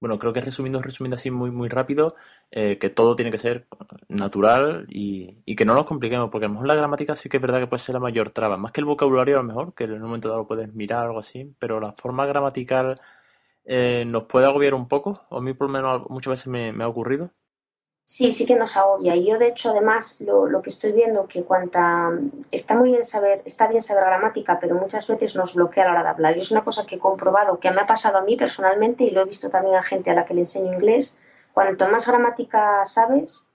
bueno, 0.00 0.20
creo 0.20 0.32
que 0.32 0.40
resumiendo, 0.40 0.80
resumiendo 0.82 1.16
así 1.16 1.32
muy, 1.32 1.50
muy 1.50 1.68
rápido, 1.68 2.14
eh, 2.52 2.78
que 2.78 2.90
todo 2.90 3.16
tiene 3.16 3.32
que 3.32 3.38
ser 3.38 3.66
natural 4.08 4.86
y, 4.88 5.42
que 5.56 5.64
no 5.64 5.74
nos 5.74 5.86
compliquemos, 5.86 6.30
porque 6.30 6.46
a 6.46 6.48
lo 6.48 6.54
mejor 6.54 6.68
la 6.68 6.76
gramática 6.76 7.16
sí 7.16 7.28
que 7.28 7.38
es 7.38 7.42
verdad 7.42 7.60
que 7.60 7.66
puede 7.66 7.82
ser 7.82 7.94
la 7.94 8.00
mayor 8.00 8.30
traba, 8.30 8.56
más 8.56 8.72
que 8.72 8.82
el 8.82 8.86
vocabulario 8.86 9.36
a 9.36 9.42
lo 9.42 9.48
mejor, 9.48 9.74
que 9.74 9.84
en 9.84 9.94
un 9.94 10.02
momento 10.02 10.28
dado 10.28 10.42
lo 10.42 10.48
puedes 10.48 10.72
mirar 10.74 11.06
o 11.06 11.08
algo 11.08 11.20
así, 11.20 11.52
pero 11.58 11.80
la 11.80 11.92
forma 11.92 12.26
gramatical 12.26 13.00
eh, 13.64 14.04
nos 14.06 14.24
puede 14.24 14.46
agobiar 14.46 14.74
un 14.74 14.88
poco, 14.88 15.26
o 15.30 15.38
a 15.38 15.42
mí 15.42 15.54
por 15.54 15.68
lo 15.68 15.74
menos 15.74 16.10
muchas 16.10 16.32
veces 16.32 16.48
me 16.48 16.84
ha 16.84 16.88
ocurrido. 16.88 17.32
Sí, 18.06 18.32
sí 18.32 18.44
que 18.44 18.54
nos 18.54 18.76
agobia. 18.76 19.16
Y 19.16 19.26
yo, 19.26 19.38
de 19.38 19.48
hecho, 19.48 19.70
además, 19.70 20.20
lo, 20.20 20.46
lo, 20.46 20.60
que 20.60 20.68
estoy 20.68 20.92
viendo 20.92 21.26
que 21.26 21.42
cuanta 21.42 22.10
está 22.50 22.76
muy 22.76 22.90
bien 22.90 23.02
saber, 23.02 23.40
está 23.46 23.66
bien 23.66 23.80
saber 23.80 24.04
gramática, 24.04 24.58
pero 24.60 24.74
muchas 24.74 25.06
veces 25.08 25.34
nos 25.36 25.54
bloquea 25.54 25.84
a 25.84 25.86
la 25.86 25.92
hora 25.92 26.02
de 26.02 26.08
hablar. 26.10 26.36
Y 26.36 26.40
es 26.40 26.50
una 26.50 26.64
cosa 26.64 26.84
que 26.84 26.96
he 26.96 26.98
comprobado, 26.98 27.58
que 27.58 27.70
me 27.70 27.80
ha 27.80 27.86
pasado 27.86 28.18
a 28.18 28.22
mí 28.22 28.36
personalmente 28.36 29.04
y 29.04 29.10
lo 29.10 29.22
he 29.22 29.24
visto 29.24 29.48
también 29.48 29.76
a 29.76 29.82
gente 29.82 30.10
a 30.10 30.14
la 30.14 30.26
que 30.26 30.34
le 30.34 30.40
enseño 30.40 30.74
inglés. 30.74 31.22
Cuanto 31.54 31.88
más 31.88 32.06
gramática 32.06 32.84
sabes, 32.84 33.48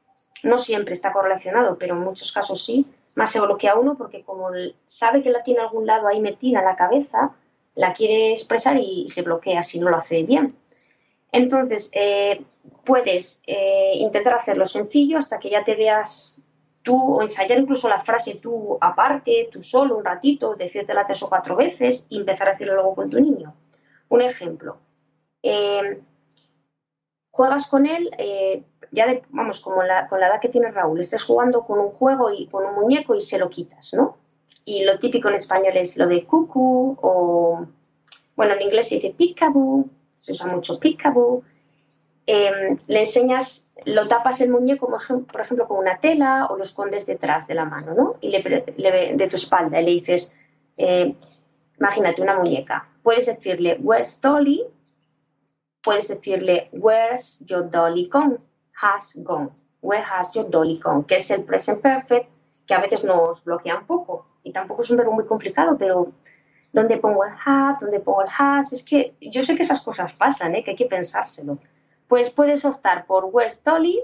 no 0.44 0.58
siempre 0.58 0.94
está 0.96 1.12
correlacionado, 1.14 1.78
pero 1.78 1.96
en 1.96 2.02
muchos 2.02 2.32
casos 2.32 2.66
sí, 2.66 2.88
más 3.16 3.32
se 3.32 3.42
bloquea 3.42 3.76
uno 3.76 3.96
porque 3.98 4.24
como 4.24 4.50
sabe 4.88 5.22
que 5.22 5.30
la 5.30 5.44
tiene 5.44 5.62
algún 5.62 5.86
lado 5.86 6.08
ahí 6.08 6.22
metida 6.22 6.60
en 6.60 6.66
la 6.66 6.76
cabeza, 6.76 7.36
la 7.76 7.94
quiere 7.94 8.32
expresar 8.32 8.78
y 8.78 9.08
se 9.10 9.22
bloquea 9.22 9.62
si 9.62 9.80
no 9.80 9.90
lo 9.90 9.98
hace 9.98 10.24
bien. 10.24 10.56
Entonces, 11.32 11.92
eh, 11.94 12.44
puedes 12.84 13.44
eh, 13.46 13.94
intentar 13.96 14.34
hacerlo 14.34 14.66
sencillo 14.66 15.18
hasta 15.18 15.40
que 15.40 15.50
ya 15.50 15.64
te 15.64 15.76
veas 15.76 16.42
tú 16.82 16.96
o 16.96 17.22
ensayar 17.22 17.60
incluso 17.60 17.88
la 17.88 18.02
frase 18.02 18.36
tú 18.36 18.78
aparte, 18.82 19.50
tú 19.52 19.62
solo, 19.62 19.98
un 19.98 20.06
ratito, 20.06 20.56
decírtela 20.56 21.06
tres 21.06 21.22
o 21.24 21.30
cuatro 21.30 21.56
veces 21.56 22.08
y 22.10 22.18
empezar 22.18 22.48
a 22.48 22.54
hacerlo 22.54 22.76
luego 22.76 22.96
con 22.96 23.10
tu 23.10 23.20
niño. 23.20 23.54
Un 24.10 24.22
ejemplo. 24.22 24.78
Eh, 25.44 26.02
juegas 27.32 27.68
con 27.68 27.86
él, 27.86 28.10
ya 28.92 29.22
vamos, 29.30 29.60
como 29.62 29.84
la, 29.84 30.08
con 30.08 30.20
la 30.20 30.28
edad 30.28 30.42
que 30.42 30.50
tiene 30.50 30.72
Raúl, 30.72 31.00
estés 31.00 31.24
jugando 31.24 31.64
con 31.64 31.80
un 31.80 31.92
juego 31.92 32.32
y 32.32 32.48
con 32.48 32.66
un 32.66 32.76
muñeco 32.76 33.16
y 33.16 33.22
se 33.22 33.38
lo 33.38 33.50
quitas, 33.50 33.94
¿no? 33.94 34.18
Y 34.66 34.84
lo 34.84 35.00
típico 35.00 35.30
en 35.30 35.36
español 35.36 35.78
es 35.78 35.96
lo 35.98 36.08
de 36.08 36.26
cuckoo 36.26 36.98
o, 37.02 37.66
bueno, 38.36 38.54
en 38.54 38.62
inglés 38.62 38.90
se 38.90 38.96
dice 38.96 39.16
peekaboo, 39.18 39.90
se 40.20 40.34
usa 40.34 40.48
mucho 40.48 40.78
peekaboo. 40.78 41.44
Em, 42.28 42.78
le 42.88 43.00
enseñas, 43.00 43.72
lo 43.86 44.08
tapas 44.08 44.40
el 44.42 44.52
muñeco, 44.52 44.88
por 44.88 45.42
ejemplo, 45.42 45.68
con 45.68 45.78
una 45.80 46.00
tela 46.00 46.46
o 46.50 46.58
lo 46.58 46.64
escondes 46.64 47.08
detrás 47.08 47.48
de 47.48 47.56
la 47.56 47.66
mano, 47.66 47.96
¿no? 47.96 48.18
Y 48.22 48.30
le, 48.30 49.14
de 49.16 49.28
tu 49.28 49.36
espalda 49.36 49.82
y 49.82 49.86
le 49.86 49.92
dices, 49.92 50.38
eh, 50.78 51.16
imagínate 51.80 52.22
una 52.22 52.38
muñeca. 52.38 52.88
Puedes 53.02 53.26
decirle, 53.26 53.78
where's 53.82 54.22
Dolly? 54.22 54.64
Puedes 55.82 56.10
decirle, 56.10 56.70
where's 56.74 57.44
your 57.48 57.64
dolly 57.68 58.08
gone? 58.08 58.38
Has 58.80 59.18
gone. 59.24 59.50
Where 59.82 60.04
has 60.04 60.36
your 60.36 60.50
dolly 60.50 60.78
gone? 60.78 61.06
Que 61.06 61.16
es 61.16 61.32
el 61.32 61.46
present 61.46 61.82
perfect, 61.82 62.30
que 62.68 62.74
a 62.76 62.80
veces 62.80 63.04
nos 63.04 63.46
bloquea 63.46 63.80
un 63.80 63.88
poco. 63.88 64.26
Y 64.44 64.52
tampoco 64.52 64.84
es 64.84 64.92
un 64.92 64.98
verbo 64.98 65.14
muy 65.14 65.26
complicado, 65.26 65.78
pero 65.80 66.12
¿Dónde 66.72 66.98
pongo 66.98 67.26
el 67.26 67.34
have? 67.46 67.78
¿Dónde 67.82 68.00
pongo 68.00 68.22
el 68.22 68.30
has? 68.38 68.74
Es 68.74 68.84
que 68.84 69.16
yo 69.20 69.44
sé 69.44 69.56
que 69.56 69.64
esas 69.64 69.82
cosas 69.82 70.14
pasan, 70.14 70.56
¿eh? 70.56 70.64
que 70.64 70.72
hay 70.72 70.78
que 70.78 70.86
pensárselo. 70.86 71.58
Pues 72.08 72.32
puedes 72.32 72.64
optar 72.66 73.06
por 73.06 73.26
Where's 73.26 73.64
Dolly? 73.64 74.00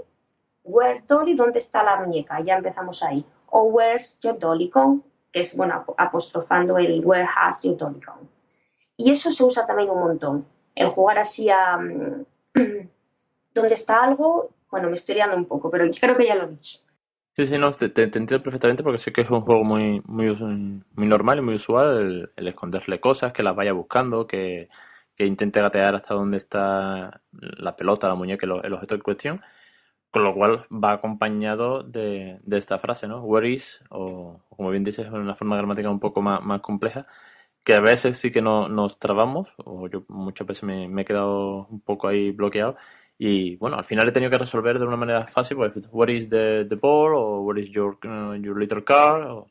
Where's 0.63 1.05
Dolly? 1.07 1.35
¿Dónde 1.35 1.59
está 1.59 1.83
la 1.83 1.97
muñeca? 1.97 2.41
Ya 2.41 2.55
empezamos 2.55 3.03
ahí. 3.03 3.25
O 3.47 3.65
Where's 3.65 4.19
your 4.21 4.37
Dolly 4.37 4.69
gone? 4.73 5.01
Que 5.31 5.41
es, 5.41 5.55
bueno, 5.55 5.85
apostrofando 5.97 6.77
el 6.77 7.05
Where 7.05 7.27
has 7.35 7.63
your 7.63 7.77
Dolly 7.77 7.99
gone? 8.05 8.27
Y 8.97 9.11
eso 9.11 9.31
se 9.31 9.43
usa 9.43 9.65
también 9.65 9.89
un 9.89 9.99
montón. 9.99 10.47
El 10.73 10.89
jugar 10.89 11.19
así 11.19 11.49
a... 11.49 11.77
Mm, 11.77 12.25
¿Dónde 13.53 13.73
está 13.73 14.03
algo? 14.03 14.49
Bueno, 14.69 14.89
me 14.89 14.95
estoy 14.95 15.15
liando 15.15 15.37
un 15.37 15.45
poco, 15.45 15.69
pero 15.69 15.85
creo 15.99 16.17
que 16.17 16.27
ya 16.27 16.35
lo 16.35 16.45
he 16.45 16.51
dicho. 16.51 16.79
Sí, 17.35 17.45
sí, 17.47 17.57
no, 17.57 17.69
te, 17.71 17.85
entiendo 18.03 18.41
perfectamente 18.41 18.81
porque 18.81 18.97
sé 18.97 19.11
que 19.11 19.19
es 19.21 19.29
un 19.29 19.41
juego 19.41 19.65
muy, 19.65 20.01
muy, 20.05 20.33
muy 20.95 21.07
normal 21.07 21.39
y 21.39 21.41
muy 21.41 21.55
usual 21.55 22.31
el, 22.37 22.47
esconderle 22.47 23.01
cosas, 23.01 23.33
que 23.33 23.43
las 23.43 23.53
vaya 23.55 23.73
buscando, 23.73 24.25
que, 24.25 24.69
intente 25.17 25.59
gatear 25.61 25.95
hasta 25.95 26.13
donde 26.13 26.37
está 26.37 27.21
la 27.31 27.75
pelota, 27.75 28.07
la 28.07 28.15
muñeca, 28.15 28.45
el, 28.45 28.73
objeto 28.73 28.95
en 28.95 29.01
cuestión, 29.01 29.41
con 30.11 30.23
lo 30.23 30.33
cual 30.33 30.65
va 30.71 30.93
acompañado 30.93 31.83
de, 31.83 32.37
esta 32.51 32.79
frase, 32.79 33.07
¿no? 33.07 33.21
Where 33.21 33.49
is, 33.49 33.81
o, 33.89 34.41
como 34.49 34.69
bien 34.71 34.83
dices, 34.85 35.07
en 35.07 35.15
una 35.15 35.35
forma 35.35 35.57
gramática 35.57 35.89
un 35.89 35.99
poco 35.99 36.21
más, 36.21 36.41
más 36.41 36.61
compleja, 36.61 37.01
que 37.63 37.75
a 37.75 37.81
veces 37.81 38.17
sí 38.19 38.31
que 38.31 38.41
no, 38.41 38.69
nos 38.69 38.99
trabamos, 38.99 39.55
o 39.65 39.89
yo 39.89 40.05
muchas 40.09 40.47
veces 40.47 40.63
me 40.63 41.01
he 41.01 41.05
quedado 41.05 41.67
un 41.67 41.81
poco 41.81 42.07
ahí 42.07 42.31
bloqueado, 42.31 42.77
y 43.17 43.56
bueno, 43.58 43.78
al 43.78 43.86
final 43.86 44.08
he 44.08 44.12
tenido 44.12 44.30
que 44.30 44.38
resolver 44.38 44.78
de 44.78 44.86
una 44.86 44.97
manera 44.97 45.25
fácil, 45.28 45.58
pues, 45.58 45.71
what 45.91 46.10
is 46.10 46.30
the, 46.30 46.65
the 46.65 46.75
ball, 46.75 47.13
o 47.15 47.41
what 47.41 47.58
is 47.58 47.69
your, 47.69 47.97
uh, 48.06 48.36
your 48.36 48.60
little 48.60 48.84
car, 48.84 49.21
o 49.21 49.49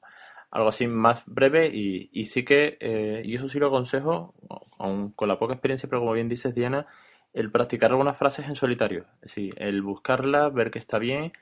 algo 0.50 0.68
así 0.68 0.86
más 0.86 1.24
breve. 1.26 1.70
Y, 1.72 2.10
y 2.12 2.26
sí 2.26 2.44
que, 2.44 2.76
eh, 2.80 3.22
y 3.24 3.34
eso 3.34 3.48
sí 3.48 3.58
lo 3.58 3.68
aconsejo, 3.68 4.34
aun 4.78 5.12
con 5.12 5.28
la 5.28 5.38
poca 5.38 5.54
experiencia, 5.54 5.88
pero 5.88 6.00
como 6.00 6.12
bien 6.12 6.28
dices, 6.28 6.54
Diana, 6.54 6.86
el 7.32 7.50
practicar 7.50 7.90
algunas 7.90 8.18
frases 8.18 8.48
en 8.48 8.54
solitario. 8.54 9.06
Es 9.16 9.20
decir, 9.22 9.54
el 9.58 9.82
buscarla, 9.82 10.50
ver 10.50 10.70
que 10.70 10.78
está 10.78 10.98
bien 10.98 11.32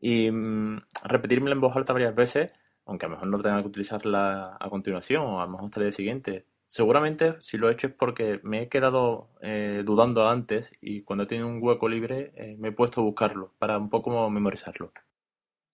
y 0.00 0.30
mm, 0.30 0.82
repetírmela 1.04 1.54
en 1.54 1.60
voz 1.60 1.76
alta 1.76 1.92
varias 1.92 2.14
veces, 2.14 2.52
aunque 2.86 3.06
a 3.06 3.08
lo 3.08 3.16
mejor 3.16 3.28
no 3.28 3.40
tenga 3.40 3.62
que 3.62 3.68
utilizarla 3.68 4.56
a 4.60 4.70
continuación 4.70 5.24
o 5.24 5.40
a 5.40 5.46
lo 5.46 5.52
mejor 5.52 5.66
hasta 5.66 5.80
el 5.80 5.86
día 5.86 5.92
siguiente 5.92 6.44
Seguramente 6.70 7.34
si 7.40 7.58
lo 7.58 7.68
he 7.68 7.72
hecho 7.72 7.88
es 7.88 7.94
porque 7.94 8.38
me 8.44 8.62
he 8.62 8.68
quedado 8.68 9.26
eh, 9.40 9.82
dudando 9.84 10.28
antes 10.28 10.70
y 10.80 11.02
cuando 11.02 11.26
tenido 11.26 11.48
un 11.48 11.60
hueco 11.60 11.88
libre 11.88 12.30
eh, 12.36 12.54
me 12.60 12.68
he 12.68 12.72
puesto 12.72 13.00
a 13.00 13.02
buscarlo 13.02 13.50
para 13.58 13.76
un 13.76 13.90
poco 13.90 14.30
memorizarlo. 14.30 14.88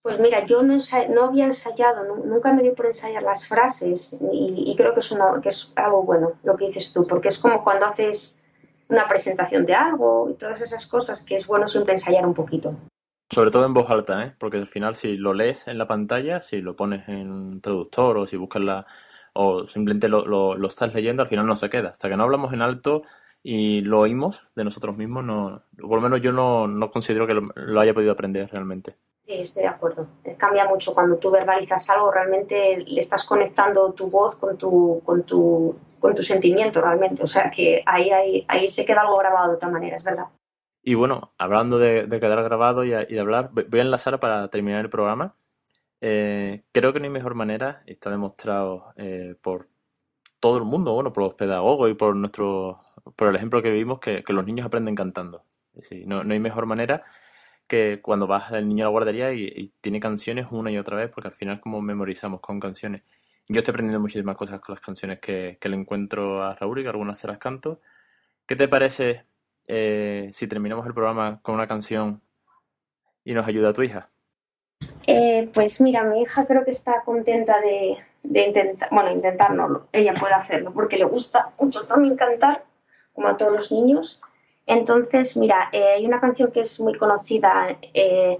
Pues 0.01 0.19
mira, 0.19 0.47
yo 0.47 0.63
no, 0.63 0.75
no 1.09 1.25
había 1.25 1.45
ensayado, 1.45 2.03
nunca 2.25 2.51
me 2.51 2.63
dio 2.63 2.73
por 2.73 2.87
ensayar 2.87 3.21
las 3.21 3.47
frases 3.47 4.17
y, 4.31 4.73
creo 4.75 4.95
que 4.95 5.01
es, 5.01 5.15
que 5.43 5.49
es 5.49 5.71
algo 5.75 6.01
bueno 6.01 6.31
lo 6.43 6.57
que 6.57 6.65
dices 6.65 6.91
tú, 6.91 7.05
porque 7.05 7.27
es 7.27 7.37
como 7.37 7.63
cuando 7.63 7.85
haces 7.85 8.43
una 8.89 9.07
presentación 9.07 9.67
de 9.67 9.75
algo 9.75 10.31
y 10.31 10.33
todas 10.33 10.61
esas 10.61 10.87
cosas 10.87 11.23
que 11.23 11.35
es 11.35 11.45
bueno 11.45 11.67
siempre 11.67 11.93
ensayar 11.93 12.25
un 12.25 12.33
poquito. 12.33 12.75
Sobre 13.29 13.51
todo 13.51 13.67
en 13.67 13.73
voz 13.75 13.87
alta, 13.91 14.25
¿eh? 14.25 14.33
porque 14.39 14.57
al 14.57 14.67
final 14.67 14.95
si 14.95 15.15
lo 15.15 15.35
lees 15.35 15.67
en 15.67 15.77
la 15.77 15.85
pantalla, 15.85 16.41
si 16.41 16.59
lo 16.59 16.75
pones 16.75 17.07
en 17.07 17.29
un 17.29 17.61
traductor 17.61 18.17
o 18.17 18.25
si 18.25 18.35
buscas 18.37 18.63
la, 18.63 18.87
o 19.39 19.67
simplemente 19.67 20.09
lo, 20.09 20.25
lo, 20.25 20.67
estás 20.67 20.93
leyendo, 20.95 21.21
al 21.21 21.29
final 21.29 21.45
no 21.45 21.55
se 21.55 21.69
queda. 21.69 21.89
Hasta 21.89 22.09
que 22.09 22.15
no 22.15 22.23
hablamos 22.23 22.53
en 22.53 22.63
alto 22.63 23.03
y 23.43 23.81
lo 23.81 23.99
oímos 23.99 24.47
de 24.55 24.63
nosotros 24.63 24.97
mismos, 24.97 25.23
no, 25.23 25.61
por 25.79 25.97
lo 25.97 26.01
menos 26.01 26.21
yo 26.21 26.31
no, 26.31 26.67
no 26.67 26.89
considero 26.89 27.27
que 27.27 27.35
lo, 27.35 27.79
haya 27.79 27.93
podido 27.93 28.11
aprender 28.11 28.49
realmente. 28.51 28.95
Sí, 29.27 29.35
estoy 29.35 29.63
de 29.63 29.69
acuerdo. 29.69 30.07
Cambia 30.37 30.65
mucho 30.65 30.93
cuando 30.93 31.17
tú 31.17 31.29
verbalizas 31.29 31.87
algo, 31.91 32.11
realmente 32.11 32.77
le 32.77 32.99
estás 32.99 33.25
conectando 33.25 33.93
tu 33.93 34.09
voz 34.09 34.37
con 34.37 34.57
tu, 34.57 35.01
con 35.05 35.23
tu, 35.23 35.77
con 35.99 36.15
tu 36.15 36.23
sentimiento 36.23 36.81
realmente. 36.81 37.21
O 37.21 37.27
sea 37.27 37.51
que 37.51 37.83
ahí, 37.85 38.09
ahí, 38.09 38.45
ahí 38.47 38.67
se 38.67 38.85
queda 38.85 39.01
algo 39.01 39.17
grabado 39.17 39.49
de 39.49 39.55
otra 39.57 39.69
manera, 39.69 39.97
es 39.97 40.03
verdad. 40.03 40.25
Y 40.81 40.95
bueno, 40.95 41.33
hablando 41.37 41.77
de, 41.77 42.07
quedar 42.09 42.41
grabado 42.43 42.83
y, 42.85 42.93
y, 42.93 43.13
de 43.13 43.19
hablar, 43.19 43.51
voy 43.51 43.79
a 43.79 43.83
enlazar 43.83 44.19
para 44.19 44.47
terminar 44.47 44.81
el 44.81 44.89
programa 44.89 45.35
eh, 46.01 46.63
creo 46.71 46.93
que 46.93 46.99
no 46.99 47.05
hay 47.05 47.11
mejor 47.11 47.35
manera, 47.35 47.81
está 47.85 48.09
demostrado 48.09 48.93
eh, 48.97 49.35
por 49.41 49.67
todo 50.39 50.57
el 50.57 50.63
mundo, 50.65 50.93
bueno, 50.93 51.11
por 51.13 51.23
los 51.23 51.33
pedagogos 51.33 51.89
y 51.89 51.95
por 51.95 52.15
nuestro, 52.15 52.79
por 53.15 53.29
el 53.29 53.35
ejemplo 53.35 53.61
que 53.61 53.71
vivimos, 53.71 53.99
que, 53.99 54.23
los 54.27 54.45
niños 54.45 54.65
aprenden 54.65 54.95
cantando. 54.95 55.43
no, 56.05 56.21
hay 56.21 56.39
mejor 56.39 56.65
manera 56.65 57.03
que 57.67 57.99
cuando 58.01 58.27
vas 58.27 58.51
el 58.51 58.67
niño 58.67 58.85
a 58.85 58.87
la 58.87 58.91
guardería 58.91 59.33
y, 59.33 59.73
tiene 59.81 59.99
canciones 59.99 60.51
una 60.51 60.71
y 60.71 60.77
otra 60.77 60.97
vez, 60.97 61.09
porque 61.13 61.29
al 61.29 61.33
final 61.33 61.59
como 61.59 61.81
memorizamos 61.81 62.39
con 62.41 62.59
canciones. 62.59 63.03
Yo 63.49 63.59
estoy 63.59 63.71
aprendiendo 63.71 63.99
muchísimas 63.99 64.35
cosas 64.35 64.59
con 64.59 64.75
las 64.75 64.83
canciones 64.83 65.19
que, 65.19 65.57
le 65.61 65.75
encuentro 65.75 66.43
a 66.43 66.55
Raúl 66.55 66.79
y 66.79 66.83
que 66.83 66.89
algunas 66.89 67.19
se 67.19 67.27
las 67.27 67.37
canto. 67.39 67.81
¿Qué 68.45 68.55
te 68.55 68.67
parece 68.67 69.25
eh, 69.67 70.29
si 70.33 70.47
terminamos 70.47 70.85
el 70.85 70.93
programa 70.93 71.41
con 71.41 71.55
una 71.55 71.67
canción 71.67 72.21
y 73.23 73.33
nos 73.33 73.47
ayuda 73.47 73.69
a 73.69 73.73
tu 73.73 73.83
hija? 73.83 74.09
Eh, 75.07 75.49
pues 75.53 75.79
mira, 75.79 76.03
mi 76.03 76.21
hija 76.21 76.45
creo 76.45 76.65
que 76.65 76.71
está 76.71 77.01
contenta 77.03 77.59
de, 77.61 77.97
intentar, 78.23 78.89
bueno, 78.91 79.11
intentar 79.11 79.51
ella 79.93 80.13
puede 80.13 80.33
hacerlo 80.33 80.73
porque 80.73 80.97
le 80.97 81.05
gusta 81.05 81.53
mucho 81.57 81.87
también 81.87 82.17
cantar, 82.17 82.65
como 83.13 83.29
a 83.29 83.37
todos 83.37 83.53
los 83.53 83.71
niños. 83.71 84.21
Entonces, 84.65 85.37
mira, 85.37 85.69
eh, 85.71 85.93
hay 85.95 86.05
una 86.05 86.19
canción 86.19 86.51
que 86.51 86.59
es 86.59 86.79
muy 86.81 86.95
conocida, 86.95 87.77
eh, 87.93 88.37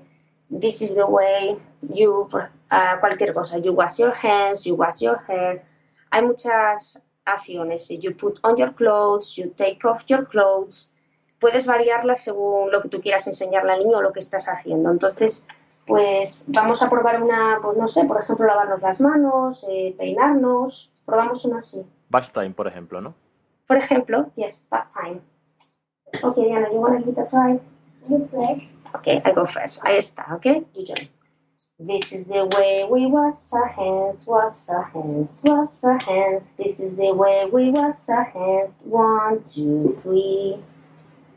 This 0.49 0.81
is 0.81 0.95
the 0.95 1.05
way 1.05 1.57
you, 1.81 2.29
uh, 2.71 2.99
cualquier 3.01 3.33
cosa, 3.33 3.59
you 3.59 3.73
wash 3.73 3.99
your 3.99 4.13
hands, 4.13 4.63
you 4.63 4.75
wash 4.75 5.01
your 5.01 5.17
hair. 5.27 5.61
Hay 6.09 6.21
muchas 6.21 7.03
acciones, 7.25 7.89
you 7.89 8.15
put 8.15 8.39
on 8.43 8.55
your 8.55 8.71
clothes, 8.73 9.35
you 9.35 9.49
take 9.57 9.83
off 9.83 10.05
your 10.07 10.25
clothes. 10.25 10.93
Puedes 11.39 11.65
variarlas 11.65 12.23
según 12.23 12.71
lo 12.71 12.81
que 12.81 12.87
tú 12.87 13.01
quieras 13.01 13.27
enseñarle 13.27 13.73
al 13.73 13.79
niño 13.79 13.97
o 13.97 14.01
lo 14.01 14.13
que 14.13 14.21
estás 14.21 14.47
haciendo. 14.47 14.89
Entonces, 14.89 15.45
pues 15.87 16.51
vamos 16.53 16.83
a 16.83 16.89
probar 16.89 17.23
una, 17.23 17.59
pues 17.61 17.77
no 17.77 17.87
sé, 17.87 18.05
por 18.05 18.21
ejemplo, 18.21 18.45
lavarnos 18.45 18.81
las 18.81 18.99
manos, 19.01 19.65
eh, 19.69 19.95
peinarnos. 19.97 20.93
Probamos 21.05 21.45
una 21.45 21.59
así. 21.59 21.85
Bath 22.09 22.31
time, 22.33 22.51
por 22.51 22.67
ejemplo, 22.67 22.99
¿no? 22.99 23.15
Por 23.65 23.77
ejemplo, 23.77 24.29
yes, 24.35 24.67
bath 24.69 24.87
time. 24.93 25.21
Okay, 26.21 26.45
Diana, 26.45 26.69
you 26.71 26.79
want 26.79 26.99
to 26.99 27.05
give 27.05 27.17
it 27.17 27.25
a 27.25 27.29
try? 27.29 27.59
You 28.09 28.27
play. 28.27 28.69
Okay, 28.95 29.21
I 29.23 29.31
go 29.33 29.45
first. 29.45 29.85
Ahí 29.85 29.97
está, 29.97 30.35
okay? 30.35 30.65
You 30.73 30.85
join. 30.85 31.09
This 31.79 32.11
is 32.11 32.27
the 32.27 32.45
way 32.57 32.87
we 32.89 33.05
wash 33.05 33.53
our 33.53 33.67
hands, 33.67 34.25
wash 34.27 34.69
our 34.69 34.85
hands, 34.85 35.43
wash 35.45 35.83
our 35.83 35.99
hands. 35.99 36.53
This 36.57 36.79
is 36.79 36.97
the 36.97 37.13
way 37.13 37.45
we 37.51 37.69
wash 37.69 38.09
our 38.09 38.23
hands. 38.23 38.83
One, 38.87 39.43
two, 39.43 39.89
three. 40.01 40.57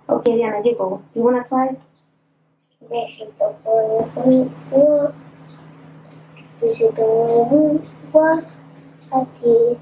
Okay, 0.08 0.36
Diana, 0.38 0.62
you 0.64 0.76
go. 0.76 1.02
You 1.14 1.22
want 1.22 1.42
to 1.42 1.48
try? 1.48 1.76
This 2.90 3.20
is 3.20 3.28
the 3.38 3.54
way 3.64 4.10
we 4.26 4.50
walk. 4.72 5.14
This 6.60 6.80
is 6.80 6.92
the 6.94 7.04
way 7.06 7.46
we 7.48 7.88
wash 8.12 8.44
our 9.12 9.26
teeth. 9.36 9.78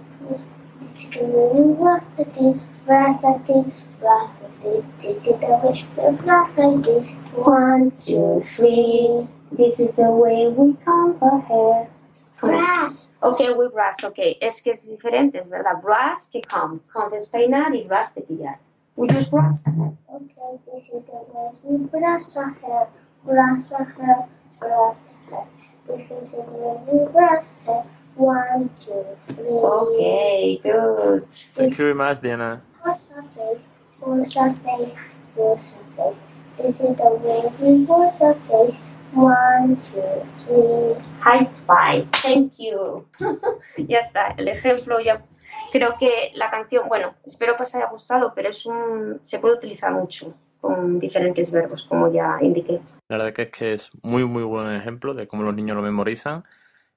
This 0.78 1.04
is 1.04 1.10
the 1.16 1.24
way 1.24 1.62
we 1.62 1.72
wash 1.72 2.02
our 2.18 2.24
teeth. 2.26 2.62
Brush 2.84 3.24
our 3.24 3.38
teeth, 3.38 3.98
brush 3.98 4.30
our 4.42 4.50
teeth. 4.62 4.84
This 5.00 5.26
is 5.26 5.40
the 5.40 5.46
way 5.46 5.84
we 5.96 6.16
brush 6.18 6.58
our 6.58 6.82
teeth. 6.82 7.16
One, 7.32 7.90
two, 7.92 8.42
three. 8.44 9.26
This 9.52 9.80
is 9.80 9.96
the 9.96 10.10
way 10.10 10.48
we 10.48 10.74
comb 10.84 11.16
our 11.22 11.40
hair. 11.40 11.88
Brush. 12.38 13.06
Ok, 13.22 13.40
we 13.56 13.68
brush, 13.68 14.04
ok. 14.04 14.36
Es 14.42 14.60
que 14.60 14.72
es 14.72 14.86
diferente, 14.86 15.38
es 15.38 15.48
verdad. 15.48 15.80
Brush 15.80 16.30
que 16.30 16.42
comb. 16.42 16.80
Comb 16.92 17.14
es 17.14 17.30
peinar 17.30 17.74
y 17.74 17.84
brush 17.84 18.12
de 18.14 18.20
pillar. 18.20 18.58
We 18.98 19.06
use 19.14 19.28
brush. 19.28 19.62
Okay, 20.12 20.58
this 20.66 20.88
is 20.88 21.04
the 21.04 21.22
way 21.30 21.52
we 21.62 21.76
brush 21.86 22.34
our 22.34 22.50
hair. 22.50 22.88
Brush 23.24 23.70
our 23.70 23.84
hair, 23.84 24.26
brush 24.58 24.70
our 24.72 24.96
hair. 25.30 25.46
This 25.86 26.10
is 26.10 26.30
the 26.32 26.40
way 26.40 26.82
we 26.90 27.12
brush 27.12 27.44
hair. 27.64 27.84
One, 28.16 28.68
two, 28.84 29.06
three. 29.28 29.46
Ok, 29.46 30.60
good. 30.64 31.30
Thank 31.30 31.70
you 31.70 31.76
very 31.76 31.94
much, 31.94 32.20
Diana. 32.20 32.60
Wash 32.84 33.02
our 33.14 33.22
face, 33.22 33.62
wash 34.00 34.36
our 34.36 34.50
face, 34.50 34.94
wash 35.36 35.74
our 35.74 36.12
face. 36.12 36.22
This 36.58 36.80
is 36.80 36.96
the 36.96 37.10
way 37.22 37.42
we 37.62 37.84
wash 37.84 38.20
our 38.20 38.34
face. 38.34 38.74
One, 39.12 39.76
two, 39.76 40.26
three. 40.40 40.96
High 41.20 41.44
five. 41.68 42.08
Thank 42.14 42.58
you. 42.58 43.06
ya 43.76 44.00
está, 44.00 44.34
el 44.36 44.48
ejemplo 44.48 44.98
ya. 44.98 45.22
Creo 45.70 45.96
que 45.98 46.30
la 46.34 46.50
canción, 46.50 46.88
bueno, 46.88 47.14
espero 47.24 47.56
que 47.56 47.64
os 47.64 47.74
haya 47.74 47.88
gustado, 47.90 48.32
pero 48.34 48.48
es 48.48 48.64
un, 48.66 49.18
se 49.22 49.38
puede 49.38 49.56
utilizar 49.56 49.92
mucho 49.92 50.34
con 50.60 50.98
diferentes 50.98 51.52
verbos, 51.52 51.86
como 51.86 52.10
ya 52.12 52.38
indiqué. 52.40 52.80
La 53.08 53.16
verdad 53.18 53.32
que 53.32 53.42
es 53.42 53.50
que 53.50 53.74
es 53.74 53.90
muy, 54.02 54.24
muy 54.24 54.42
buen 54.42 54.70
ejemplo 54.74 55.14
de 55.14 55.28
cómo 55.28 55.42
los 55.42 55.54
niños 55.54 55.76
lo 55.76 55.82
memorizan 55.82 56.44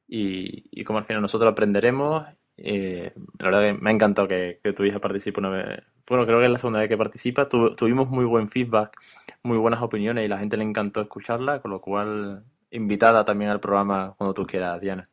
y, 0.07 0.65
y 0.71 0.84
cómo 0.84 0.99
al 0.99 1.05
final 1.05 1.21
nosotros 1.21 1.51
aprenderemos. 1.51 2.25
Eh, 2.57 3.13
la 3.39 3.45
verdad 3.45 3.62
que 3.62 3.73
me 3.73 3.89
ha 3.89 3.93
encantado 3.93 4.27
que, 4.27 4.60
que 4.63 4.73
tu 4.73 4.84
hija 4.84 4.99
participe. 4.99 5.41
Bueno, 5.41 6.25
creo 6.25 6.39
que 6.39 6.45
es 6.45 6.49
la 6.51 6.57
segunda 6.57 6.79
vez 6.79 6.89
que 6.89 6.97
participa. 6.97 7.47
Tu- 7.47 7.75
tuvimos 7.75 8.10
muy 8.10 8.25
buen 8.25 8.49
feedback, 8.49 8.95
muy 9.43 9.57
buenas 9.57 9.81
opiniones 9.81 10.25
y 10.25 10.27
la 10.27 10.38
gente 10.39 10.57
le 10.57 10.63
encantó 10.63 11.01
escucharla, 11.01 11.62
con 11.62 11.71
lo 11.71 11.79
cual 11.81 12.43
invitada 12.71 13.23
también 13.25 13.51
al 13.51 13.60
programa 13.60 14.13
cuando 14.17 14.34
tú 14.34 14.45
quieras, 14.45 14.79
Diana. 14.81 15.03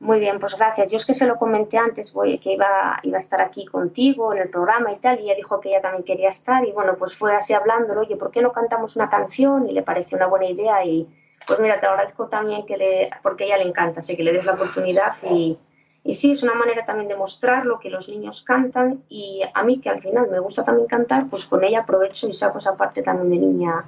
Muy 0.00 0.20
bien, 0.20 0.38
pues 0.38 0.56
gracias. 0.56 0.92
Yo 0.92 0.96
es 0.96 1.06
que 1.06 1.14
se 1.14 1.26
lo 1.26 1.36
comenté 1.36 1.76
antes, 1.76 2.12
voy, 2.14 2.38
que 2.38 2.52
iba, 2.52 3.00
iba 3.02 3.16
a 3.16 3.18
estar 3.18 3.40
aquí 3.40 3.66
contigo 3.66 4.32
en 4.32 4.38
el 4.38 4.48
programa 4.48 4.92
y 4.92 4.96
tal, 4.96 5.18
y 5.18 5.24
ella 5.24 5.34
dijo 5.34 5.58
que 5.60 5.70
ella 5.70 5.80
también 5.80 6.04
quería 6.04 6.28
estar, 6.28 6.64
y 6.64 6.70
bueno, 6.70 6.94
pues 6.96 7.16
fue 7.16 7.34
así 7.34 7.52
hablándolo, 7.52 8.02
oye, 8.02 8.16
¿por 8.16 8.30
qué 8.30 8.40
no 8.40 8.52
cantamos 8.52 8.94
una 8.94 9.10
canción? 9.10 9.68
Y 9.68 9.72
le 9.72 9.82
pareció 9.82 10.16
una 10.16 10.28
buena 10.28 10.46
idea, 10.46 10.84
y 10.84 11.08
pues 11.44 11.58
mira, 11.58 11.80
te 11.80 11.86
agradezco 11.86 12.26
también 12.28 12.64
que 12.64 12.76
le, 12.76 13.10
porque 13.24 13.46
ella 13.46 13.58
le 13.58 13.64
encanta, 13.64 13.98
así 13.98 14.16
que 14.16 14.22
le 14.22 14.32
des 14.32 14.44
la 14.44 14.52
oportunidad, 14.52 15.16
y, 15.28 15.58
y 16.04 16.12
sí, 16.12 16.30
es 16.30 16.44
una 16.44 16.54
manera 16.54 16.86
también 16.86 17.08
de 17.08 17.16
mostrar 17.16 17.66
lo 17.66 17.80
que 17.80 17.90
los 17.90 18.08
niños 18.08 18.44
cantan, 18.44 19.02
y 19.08 19.42
a 19.52 19.64
mí, 19.64 19.80
que 19.80 19.90
al 19.90 20.00
final 20.00 20.30
me 20.30 20.38
gusta 20.38 20.64
también 20.64 20.86
cantar, 20.86 21.26
pues 21.28 21.44
con 21.44 21.64
ella 21.64 21.80
aprovecho 21.80 22.28
y 22.28 22.32
saco 22.34 22.58
esa 22.58 22.76
parte 22.76 23.02
también 23.02 23.34
de 23.34 23.40
niña 23.46 23.84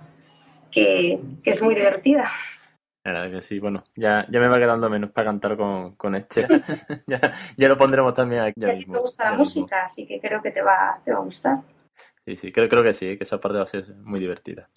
que, 0.73 1.21
que 1.45 1.51
es 1.51 1.63
muy 1.63 1.77
divertida. 1.77 2.29
La 3.05 3.13
verdad 3.13 3.31
que 3.31 3.43
sí, 3.43 3.59
bueno, 3.59 3.83
ya, 3.97 4.27
ya 4.31 4.41
me 4.41 4.49
va 4.49 4.59
quedando 4.59 4.91
menos 4.91 5.11
para 5.11 5.27
cantar 5.27 5.57
con, 5.57 5.97
con 5.97 6.15
este. 6.15 6.47
ya, 7.07 7.21
ya 7.57 7.69
lo 7.69 7.77
pondremos 7.79 8.15
también 8.15 8.43
aquí. 8.43 8.61
Y 8.61 8.65
a 8.65 8.77
ti 8.77 8.77
mismo, 8.77 8.93
te 8.93 8.99
gusta 8.99 9.25
la 9.25 9.31
ya 9.31 9.37
mismo. 9.39 9.63
música, 9.63 9.85
así 9.85 10.07
que 10.07 10.21
creo 10.21 10.43
que 10.43 10.51
te 10.51 10.63
va, 10.63 11.01
te 11.05 11.13
va 11.13 11.19
a 11.19 11.23
gustar. 11.23 11.63
Sí, 12.27 12.37
sí, 12.37 12.53
creo, 12.53 12.69
creo 12.69 12.83
que 12.83 12.93
sí, 12.95 13.17
que 13.17 13.25
esa 13.25 13.39
parte 13.39 13.59
va 13.59 13.65
a 13.65 13.67
ser 13.67 13.95
muy 13.97 14.21
divertida. 14.21 14.69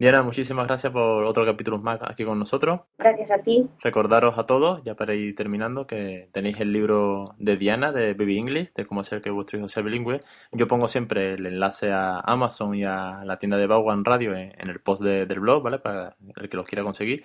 Diana, 0.00 0.22
muchísimas 0.22 0.66
gracias 0.66 0.90
por 0.94 1.24
otro 1.24 1.44
capítulo 1.44 1.78
más 1.78 2.00
aquí 2.02 2.24
con 2.24 2.38
nosotros. 2.38 2.80
Gracias 2.96 3.32
a 3.32 3.42
ti. 3.42 3.66
Recordaros 3.82 4.38
a 4.38 4.44
todos, 4.44 4.82
ya 4.82 4.94
para 4.94 5.12
ir 5.14 5.34
terminando, 5.34 5.86
que 5.86 6.30
tenéis 6.32 6.58
el 6.58 6.72
libro 6.72 7.34
de 7.38 7.58
Diana, 7.58 7.92
de 7.92 8.14
Baby 8.14 8.38
English, 8.38 8.72
de 8.72 8.86
cómo 8.86 9.02
hacer 9.02 9.20
que 9.20 9.28
vuestro 9.28 9.58
hijo 9.58 9.68
sea 9.68 9.82
bilingüe. 9.82 10.20
Yo 10.52 10.66
pongo 10.66 10.88
siempre 10.88 11.34
el 11.34 11.44
enlace 11.44 11.92
a 11.92 12.18
Amazon 12.20 12.74
y 12.74 12.82
a 12.84 13.22
la 13.26 13.36
tienda 13.36 13.58
de 13.58 13.66
Baugan 13.66 14.02
Radio 14.06 14.34
en, 14.34 14.50
en 14.58 14.70
el 14.70 14.80
post 14.80 15.02
de- 15.02 15.26
del 15.26 15.40
blog, 15.40 15.62
¿vale? 15.62 15.78
Para 15.80 16.16
el 16.36 16.48
que 16.48 16.56
los 16.56 16.64
quiera 16.66 16.82
conseguir. 16.82 17.22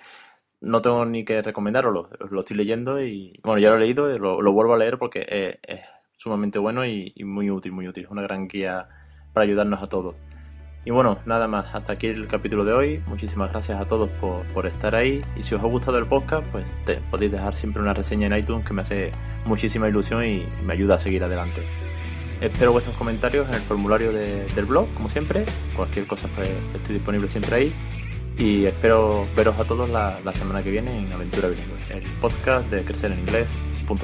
No 0.60 0.82
tengo 0.82 1.06
ni 1.06 1.24
que 1.24 1.40
recomendaroslo, 1.40 2.10
lo, 2.20 2.26
lo 2.26 2.40
estoy 2.40 2.58
leyendo 2.58 3.02
y, 3.02 3.40
bueno, 3.42 3.58
ya 3.58 3.70
lo 3.70 3.76
he 3.76 3.80
leído 3.80 4.14
y 4.14 4.18
lo, 4.18 4.42
lo 4.42 4.52
vuelvo 4.52 4.74
a 4.74 4.78
leer 4.78 4.98
porque 4.98 5.24
es, 5.26 5.58
es 5.66 5.80
sumamente 6.14 6.58
bueno 6.58 6.84
y, 6.84 7.10
y 7.16 7.24
muy 7.24 7.48
útil, 7.50 7.72
muy 7.72 7.88
útil. 7.88 8.04
Es 8.04 8.10
una 8.10 8.20
gran 8.22 8.46
guía 8.48 8.86
para 9.32 9.44
ayudarnos 9.44 9.82
a 9.82 9.86
todos. 9.86 10.14
Y 10.86 10.92
bueno, 10.92 11.18
nada 11.26 11.48
más, 11.48 11.74
hasta 11.74 11.92
aquí 11.94 12.06
el 12.06 12.28
capítulo 12.28 12.64
de 12.64 12.72
hoy. 12.72 13.02
Muchísimas 13.08 13.50
gracias 13.50 13.78
a 13.80 13.86
todos 13.86 14.08
por, 14.20 14.44
por 14.54 14.66
estar 14.66 14.94
ahí. 14.94 15.20
Y 15.36 15.42
si 15.42 15.54
os 15.56 15.60
ha 15.62 15.66
gustado 15.66 15.98
el 15.98 16.06
podcast, 16.06 16.46
pues 16.52 16.64
podéis 17.10 17.32
dejar 17.32 17.56
siempre 17.56 17.82
una 17.82 17.92
reseña 17.92 18.28
en 18.28 18.36
iTunes 18.38 18.64
que 18.64 18.72
me 18.72 18.82
hace 18.82 19.10
muchísima 19.44 19.88
ilusión 19.88 20.24
y 20.24 20.46
me 20.64 20.72
ayuda 20.72 20.94
a 20.94 20.98
seguir 21.00 21.24
adelante. 21.24 21.60
Espero 22.40 22.70
vuestros 22.70 22.94
comentarios 22.96 23.48
en 23.48 23.54
el 23.54 23.60
formulario 23.62 24.12
de- 24.12 24.46
del 24.54 24.64
blog, 24.66 24.86
como 24.94 25.08
siempre. 25.08 25.44
Cualquier 25.74 26.06
cosa, 26.06 26.28
pues 26.36 26.48
estoy 26.74 26.94
disponible 26.94 27.28
siempre 27.28 27.56
ahí. 27.56 27.72
Y 28.38 28.66
espero 28.66 29.26
veros 29.36 29.58
a 29.58 29.64
todos 29.64 29.90
la, 29.90 30.20
la 30.24 30.32
semana 30.34 30.62
que 30.62 30.70
viene 30.70 30.96
en 30.98 31.12
Aventura 31.12 31.48
Bilingüe, 31.48 31.78
el 31.98 32.02
podcast 32.20 32.70
de 32.70 32.82
crecereninglés.com. 32.84 33.98